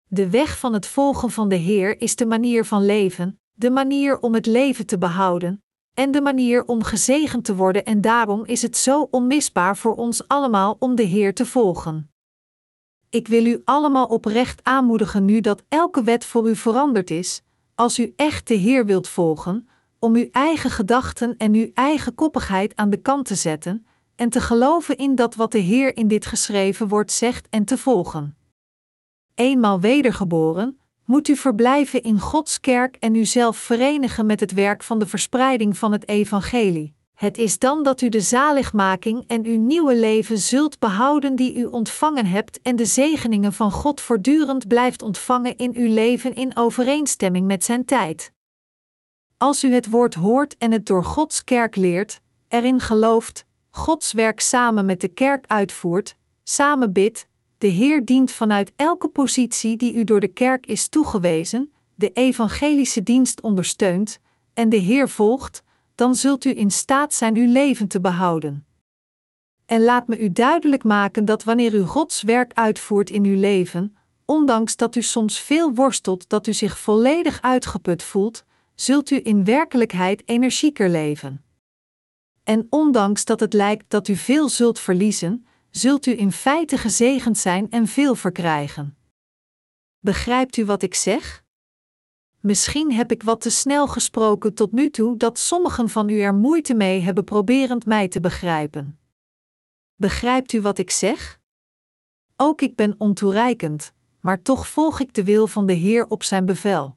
De 0.09 0.31
weg 0.31 0.59
van 0.59 0.73
het 0.73 0.87
volgen 0.87 1.31
van 1.31 1.49
de 1.49 1.55
Heer 1.55 2.01
is 2.01 2.17
de 2.17 2.27
manier 2.27 2.65
van 2.65 2.85
leven, 2.85 3.41
de 3.53 3.71
manier 3.71 4.19
om 4.19 4.35
het 4.35 4.47
leven 4.47 4.87
te 4.87 4.99
behouden, 4.99 5.63
en 5.95 6.11
de 6.11 6.21
manier 6.21 6.65
om 6.65 6.83
gezegend 6.83 7.45
te 7.45 7.55
worden, 7.57 7.85
en 7.85 8.01
daarom 8.01 8.45
is 8.45 8.63
het 8.63 8.77
zo 8.77 9.09
onmisbaar 9.11 9.77
voor 9.77 9.95
ons 9.95 10.29
allemaal 10.29 10.77
om 10.79 10.95
de 10.95 11.03
Heer 11.03 11.35
te 11.35 11.47
volgen. 11.47 12.11
Ik 13.11 13.29
wil 13.29 13.47
u 13.47 13.63
allemaal 13.65 14.07
oprecht 14.07 14.65
aanmoedigen 14.65 15.25
nu 15.25 15.41
dat 15.41 15.63
elke 15.69 16.03
wet 16.03 16.25
voor 16.25 16.49
u 16.49 16.57
veranderd 16.57 17.11
is, 17.11 17.43
als 17.77 17.99
u 17.99 18.13
echt 18.17 18.49
de 18.49 18.55
Heer 18.55 18.87
wilt 18.87 19.09
volgen, 19.09 19.69
om 19.99 20.15
uw 20.15 20.29
eigen 20.33 20.71
gedachten 20.71 21.37
en 21.37 21.55
uw 21.55 21.71
eigen 21.75 22.15
koppigheid 22.15 22.77
aan 22.77 22.91
de 22.91 22.97
kant 22.97 23.27
te 23.27 23.35
zetten 23.35 23.87
en 24.15 24.29
te 24.29 24.41
geloven 24.41 24.97
in 24.97 25.15
dat 25.15 25.35
wat 25.35 25.53
de 25.53 25.59
Heer 25.59 25.97
in 25.97 26.09
dit 26.09 26.27
geschreven 26.27 26.89
woord 26.89 27.13
zegt 27.13 27.49
en 27.51 27.65
te 27.65 27.79
volgen. 27.79 28.37
Eenmaal 29.35 29.81
wedergeboren, 29.81 30.79
moet 31.05 31.29
u 31.29 31.37
verblijven 31.37 32.03
in 32.03 32.21
Gods 32.21 32.61
kerk 32.61 32.97
en 32.97 33.15
uzelf 33.15 33.57
verenigen 33.57 34.27
met 34.27 34.41
het 34.41 34.53
werk 34.53 34.83
van 34.83 34.99
de 34.99 35.07
verspreiding 35.07 35.79
van 35.79 35.93
het 35.93 36.09
evangelie. 36.09 36.96
Het 37.17 37.39
is 37.39 37.59
dan 37.59 37.83
dat 37.83 38.01
u 38.01 38.09
de 38.09 38.21
zaligmaking 38.21 39.25
en 39.27 39.45
uw 39.45 39.59
nieuwe 39.59 39.97
leven 39.97 40.39
zult 40.39 40.79
behouden 40.79 41.37
die 41.37 41.55
u 41.57 41.65
ontvangen 41.65 42.27
hebt 42.27 42.61
en 42.63 42.77
de 42.77 42.85
zegeningen 42.85 43.53
van 43.53 43.71
God 43.71 44.01
voortdurend 44.01 44.69
blijft 44.69 45.03
ontvangen 45.03 45.57
in 45.57 45.75
uw 45.75 45.93
leven 45.93 46.35
in 46.35 46.57
overeenstemming 46.57 47.47
met 47.47 47.65
zijn 47.65 47.85
tijd. 47.85 48.33
Als 49.37 49.65
u 49.65 49.73
het 49.73 49.91
woord 49.91 50.15
hoort 50.15 50.57
en 50.59 50.73
het 50.73 50.87
door 50.87 51.05
Gods 51.05 51.45
kerk 51.45 51.77
leert, 51.77 52.21
erin 52.49 52.81
gelooft, 52.81 53.45
Gods 53.71 54.13
werk 54.13 54.41
samen 54.41 54.87
met 54.87 55.01
de 55.01 55.09
kerk 55.09 55.45
uitvoert, 55.47 56.17
samen 56.43 56.93
bidt, 56.93 57.29
de 57.59 57.67
Heer 57.67 58.05
dient 58.05 58.33
vanuit 58.33 58.73
elke 58.77 59.09
positie 59.09 59.77
die 59.77 59.95
u 59.95 60.05
door 60.05 60.21
de 60.21 60.29
kerk 60.29 60.67
is 60.67 60.89
toegewezen, 60.89 61.73
de 61.95 62.13
evangelische 62.13 63.03
dienst 63.03 63.41
ondersteunt 63.41 64.19
en 64.55 64.69
de 64.69 64.77
Heer 64.77 65.09
volgt, 65.09 65.63
dan 65.97 66.15
zult 66.15 66.45
u 66.45 66.59
in 66.59 66.71
staat 66.71 67.15
zijn 67.15 67.37
uw 67.37 67.53
leven 67.53 67.89
te 67.89 68.01
behouden. 68.01 68.67
En 69.67 69.83
laat 69.83 70.09
me 70.09 70.19
u 70.19 70.33
duidelijk 70.33 70.85
maken 70.85 71.25
dat 71.25 71.45
wanneer 71.45 71.75
u 71.75 71.83
Gods 71.83 72.23
werk 72.23 72.53
uitvoert 72.55 73.11
in 73.11 73.25
uw 73.25 73.41
leven, 73.41 73.97
ondanks 74.25 74.77
dat 74.77 74.97
u 74.97 75.03
soms 75.03 75.41
veel 75.41 75.75
worstelt 75.75 76.29
dat 76.29 76.47
u 76.47 76.53
zich 76.53 76.79
volledig 76.79 77.43
uitgeput 77.43 78.03
voelt, 78.03 78.45
zult 78.75 79.11
u 79.11 79.21
in 79.23 79.45
werkelijkheid 79.45 80.23
energieker 80.29 80.89
leven. 80.89 81.45
En 82.45 82.67
ondanks 82.71 83.25
dat 83.25 83.41
het 83.41 83.53
lijkt 83.53 83.85
dat 83.89 84.09
u 84.09 84.17
veel 84.17 84.49
zult 84.49 84.79
verliezen, 84.79 85.47
zult 85.71 86.07
u 86.07 86.19
in 86.19 86.33
feite 86.33 86.79
gezegend 86.79 87.39
zijn 87.39 87.71
en 87.71 87.87
veel 87.87 88.15
verkrijgen. 88.15 88.97
Begrijpt 89.99 90.57
u 90.57 90.65
wat 90.65 90.83
ik 90.83 90.95
zeg? 90.95 91.45
Misschien 92.47 92.93
heb 92.93 93.11
ik 93.11 93.23
wat 93.23 93.41
te 93.41 93.51
snel 93.51 93.87
gesproken 93.87 94.55
tot 94.55 94.73
nu 94.73 94.91
toe 94.91 95.17
dat 95.17 95.39
sommigen 95.39 95.89
van 95.89 96.09
u 96.09 96.21
er 96.21 96.35
moeite 96.35 96.75
mee 96.75 97.01
hebben 97.01 97.25
proberend 97.25 97.87
mij 97.87 98.09
te 98.09 98.21
begrijpen. 98.21 98.99
Begrijpt 99.95 100.53
u 100.53 100.61
wat 100.61 100.79
ik 100.79 100.91
zeg? 100.91 101.41
Ook 102.37 102.61
ik 102.61 102.77
ben 102.77 102.95
ontoereikend, 102.99 103.93
maar 104.21 104.43
toch 104.43 104.69
volg 104.69 105.01
ik 105.01 105.15
de 105.15 105.25
wil 105.25 105.47
van 105.47 105.67
de 105.67 105.73
Heer 105.73 106.07
op 106.09 106.23
zijn 106.23 106.47
bevel. 106.47 106.97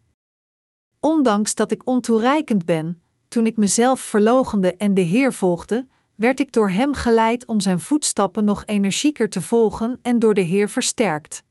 Ondanks 0.99 1.55
dat 1.55 1.71
ik 1.71 1.88
ontoereikend 1.88 2.65
ben, 2.65 3.01
toen 3.27 3.45
ik 3.45 3.57
mezelf 3.57 3.99
verlogende 3.99 4.75
en 4.75 4.93
de 4.93 5.01
Heer 5.01 5.33
volgde, 5.33 5.88
werd 6.15 6.39
ik 6.39 6.51
door 6.51 6.69
Hem 6.69 6.93
geleid 6.93 7.45
om 7.45 7.59
Zijn 7.59 7.79
voetstappen 7.79 8.45
nog 8.45 8.65
energieker 8.65 9.29
te 9.29 9.41
volgen 9.41 9.99
en 10.01 10.19
door 10.19 10.33
de 10.33 10.41
Heer 10.41 10.69
versterkt. 10.69 11.43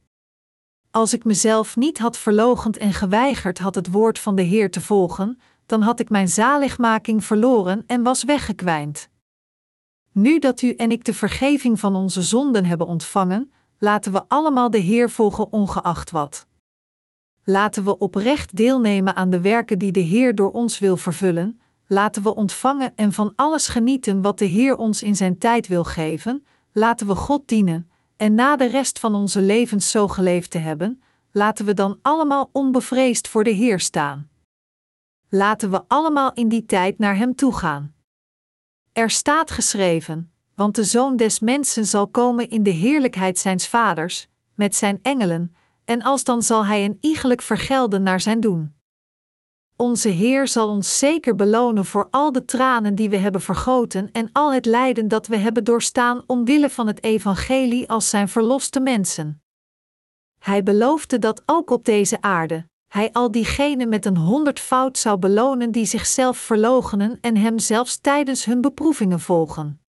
Als 0.99 1.13
ik 1.13 1.25
mezelf 1.25 1.77
niet 1.77 1.99
had 1.99 2.19
verlogend 2.19 2.77
en 2.77 2.93
geweigerd 2.93 3.59
had 3.59 3.75
het 3.75 3.91
woord 3.91 4.19
van 4.19 4.35
de 4.37 4.43
Heer 4.43 4.71
te 4.71 4.81
volgen, 4.81 5.41
dan 5.67 5.83
had 5.83 6.01
ik 6.01 6.11
mijn 6.11 6.29
zaligmaking 6.29 7.25
verloren 7.25 7.85
en 7.87 8.03
was 8.03 8.25
weggekwijnd. 8.25 9.09
Nu 10.13 10.39
dat 10.39 10.63
u 10.63 10.73
en 10.75 10.91
ik 10.91 11.05
de 11.05 11.15
vergeving 11.15 11.81
van 11.81 11.95
onze 11.95 12.23
zonden 12.23 12.65
hebben 12.65 12.87
ontvangen, 12.87 13.53
laten 13.79 14.13
we 14.13 14.23
allemaal 14.29 14.71
de 14.71 14.79
Heer 14.79 15.11
volgen 15.11 15.53
ongeacht 15.53 16.11
wat. 16.11 16.47
Laten 17.45 17.85
we 17.85 17.99
oprecht 17.99 18.57
deelnemen 18.57 19.17
aan 19.17 19.31
de 19.31 19.41
werken 19.41 19.79
die 19.79 19.93
de 19.93 20.01
Heer 20.01 20.35
door 20.35 20.51
ons 20.51 20.79
wil 20.79 20.97
vervullen, 20.97 21.61
laten 21.87 22.23
we 22.23 22.35
ontvangen 22.35 22.93
en 22.97 23.13
van 23.13 23.33
alles 23.37 23.69
genieten 23.69 24.23
wat 24.23 24.39
de 24.39 24.45
Heer 24.45 24.77
ons 24.77 25.03
in 25.03 25.17
zijn 25.17 25.39
tijd 25.39 25.67
wil 25.67 25.85
geven, 25.85 26.47
laten 26.73 27.07
we 27.07 27.15
God 27.15 27.49
dienen, 27.49 27.88
en 28.19 28.35
na 28.35 28.57
de 28.57 28.67
rest 28.67 28.99
van 28.99 29.15
onze 29.15 29.41
levens 29.41 29.91
zo 29.91 30.09
geleefd 30.09 30.51
te 30.51 30.59
hebben, 30.59 31.03
laten 31.33 31.65
we 31.65 31.75
dan 31.75 31.99
allemaal 32.03 32.49
onbevreesd 32.53 33.29
voor 33.29 33.45
de 33.45 33.51
Heer 33.51 33.81
staan. 33.81 34.29
Laten 35.29 35.71
we 35.71 35.85
allemaal 35.89 36.33
in 36.33 36.49
die 36.49 36.65
tijd 36.67 36.99
naar 36.99 37.17
Hem 37.17 37.35
toe 37.35 37.55
gaan. 37.55 37.95
Er 38.93 39.11
staat 39.11 39.51
geschreven: 39.51 40.33
Want 40.55 40.75
de 40.75 40.85
Zoon 40.85 41.17
des 41.17 41.41
Mensen 41.41 41.87
zal 41.87 42.09
komen 42.09 42.51
in 42.51 42.63
de 42.63 42.71
heerlijkheid 42.71 43.39
zijns 43.39 43.69
Vaders, 43.69 44.29
met 44.55 44.75
zijn 44.75 44.99
engelen, 45.03 45.55
en 45.85 46.03
alsdan 46.03 46.43
zal 46.43 46.67
Hij 46.67 46.85
een 46.85 46.99
iegelijk 47.01 47.43
vergelden 47.43 48.03
naar 48.03 48.21
zijn 48.21 48.41
doen. 48.41 48.78
Onze 49.81 50.09
Heer 50.09 50.49
zal 50.49 50.69
ons 50.69 50.99
zeker 50.99 51.35
belonen 51.35 51.85
voor 51.85 52.09
al 52.11 52.33
de 52.33 52.45
tranen 52.45 52.95
die 52.95 53.11
we 53.11 53.17
hebben 53.17 53.41
vergoten 53.41 54.13
en 54.13 54.29
al 54.33 54.53
het 54.53 54.67
lijden 54.67 55.09
dat 55.09 55.27
we 55.27 55.37
hebben 55.37 55.65
doorstaan 55.65 56.23
omwille 56.27 56.71
van 56.71 56.87
het 56.87 57.03
Evangelie 57.03 57.89
als 57.89 58.11
zijn 58.11 58.29
verloste 58.29 58.81
mensen. 58.81 59.43
Hij 60.39 60.63
beloofde 60.63 61.19
dat 61.19 61.43
ook 61.47 61.71
op 61.71 61.85
deze 61.85 62.21
aarde, 62.21 62.69
hij 62.89 63.13
al 63.13 63.31
diegenen 63.31 63.89
met 63.89 64.07
een 64.07 64.17
honderdvoud 64.17 64.99
zou 64.99 65.19
belonen 65.19 65.71
die 65.71 65.87
zichzelf 65.87 66.39
verloochenen 66.39 67.19
en 67.21 67.37
hem 67.37 67.59
zelfs 67.59 67.99
tijdens 67.99 68.45
hun 68.45 68.61
beproevingen 68.61 69.21
volgen. 69.21 69.81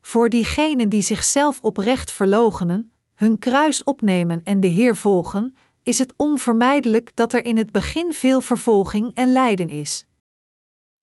Voor 0.00 0.28
diegenen 0.28 0.88
die 0.88 1.02
zichzelf 1.02 1.60
oprecht 1.60 2.10
verloochenen, 2.10 2.92
hun 3.14 3.38
kruis 3.38 3.84
opnemen 3.84 4.40
en 4.44 4.60
de 4.60 4.66
Heer 4.66 4.96
volgen, 4.96 5.56
is 5.84 5.98
het 5.98 6.14
onvermijdelijk 6.16 7.16
dat 7.16 7.32
er 7.32 7.44
in 7.44 7.56
het 7.56 7.72
begin 7.72 8.12
veel 8.12 8.40
vervolging 8.40 9.14
en 9.14 9.32
lijden 9.32 9.68
is. 9.68 10.06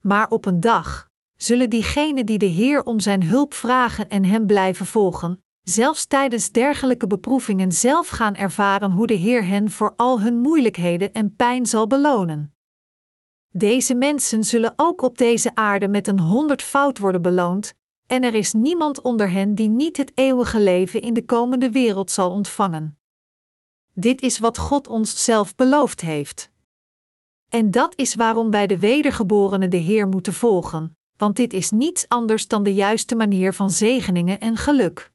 Maar 0.02 0.30
op 0.30 0.46
een 0.46 0.60
dag 0.60 1.10
zullen 1.36 1.70
diegenen 1.70 2.26
die 2.26 2.38
de 2.38 2.46
Heer 2.46 2.84
om 2.84 3.00
zijn 3.00 3.24
hulp 3.24 3.54
vragen 3.54 4.10
en 4.10 4.26
hem 4.26 4.46
blijven 4.46 4.86
volgen, 4.86 5.44
zelfs 5.62 6.06
tijdens 6.06 6.52
dergelijke 6.52 7.08
beproevingen 7.08 7.72
zelf 7.72 8.08
gaan 8.08 8.36
ervaren 8.36 8.92
hoe 8.92 9.08
de 9.08 9.14
Heer 9.14 9.46
hen 9.46 9.72
voor 9.72 9.94
al 9.96 10.22
hun 10.22 10.38
moeilijkheden 10.38 11.14
en 11.14 11.36
pijn 11.36 11.66
zal 11.66 11.88
belonen. 11.88 12.56
Deze 13.50 13.96
mensen 13.96 14.44
zullen 14.44 14.74
ook 14.76 15.02
op 15.02 15.18
deze 15.18 15.56
aarde 15.56 15.88
met 15.88 16.08
een 16.08 16.20
honderdvoud 16.20 16.98
worden 16.98 17.22
beloond, 17.22 17.74
en 18.08 18.24
er 18.24 18.34
is 18.34 18.54
niemand 18.54 19.02
onder 19.02 19.32
hen 19.32 19.56
die 19.56 19.70
niet 19.70 19.98
het 19.98 20.12
eeuwige 20.16 20.60
leven 20.60 21.02
in 21.02 21.14
de 21.14 21.26
komende 21.26 21.72
wereld 21.72 22.12
zal 22.12 22.32
ontvangen. 22.32 23.01
Dit 23.94 24.22
is 24.22 24.40
wat 24.40 24.58
God 24.58 24.88
ons 24.88 25.24
zelf 25.24 25.56
beloofd 25.56 26.02
heeft. 26.02 26.52
En 27.50 27.72
dat 27.72 27.94
is 27.96 28.16
waarom 28.16 28.52
wij 28.52 28.68
de 28.68 28.80
wedergeborenen 28.80 29.70
de 29.70 29.78
Heer 29.78 30.08
moeten 30.08 30.34
volgen, 30.34 30.98
want 31.18 31.36
dit 31.36 31.54
is 31.54 31.72
niets 31.72 32.08
anders 32.08 32.48
dan 32.48 32.64
de 32.64 32.74
juiste 32.74 33.16
manier 33.16 33.54
van 33.54 33.70
zegeningen 33.70 34.40
en 34.40 34.58
geluk. 34.58 35.12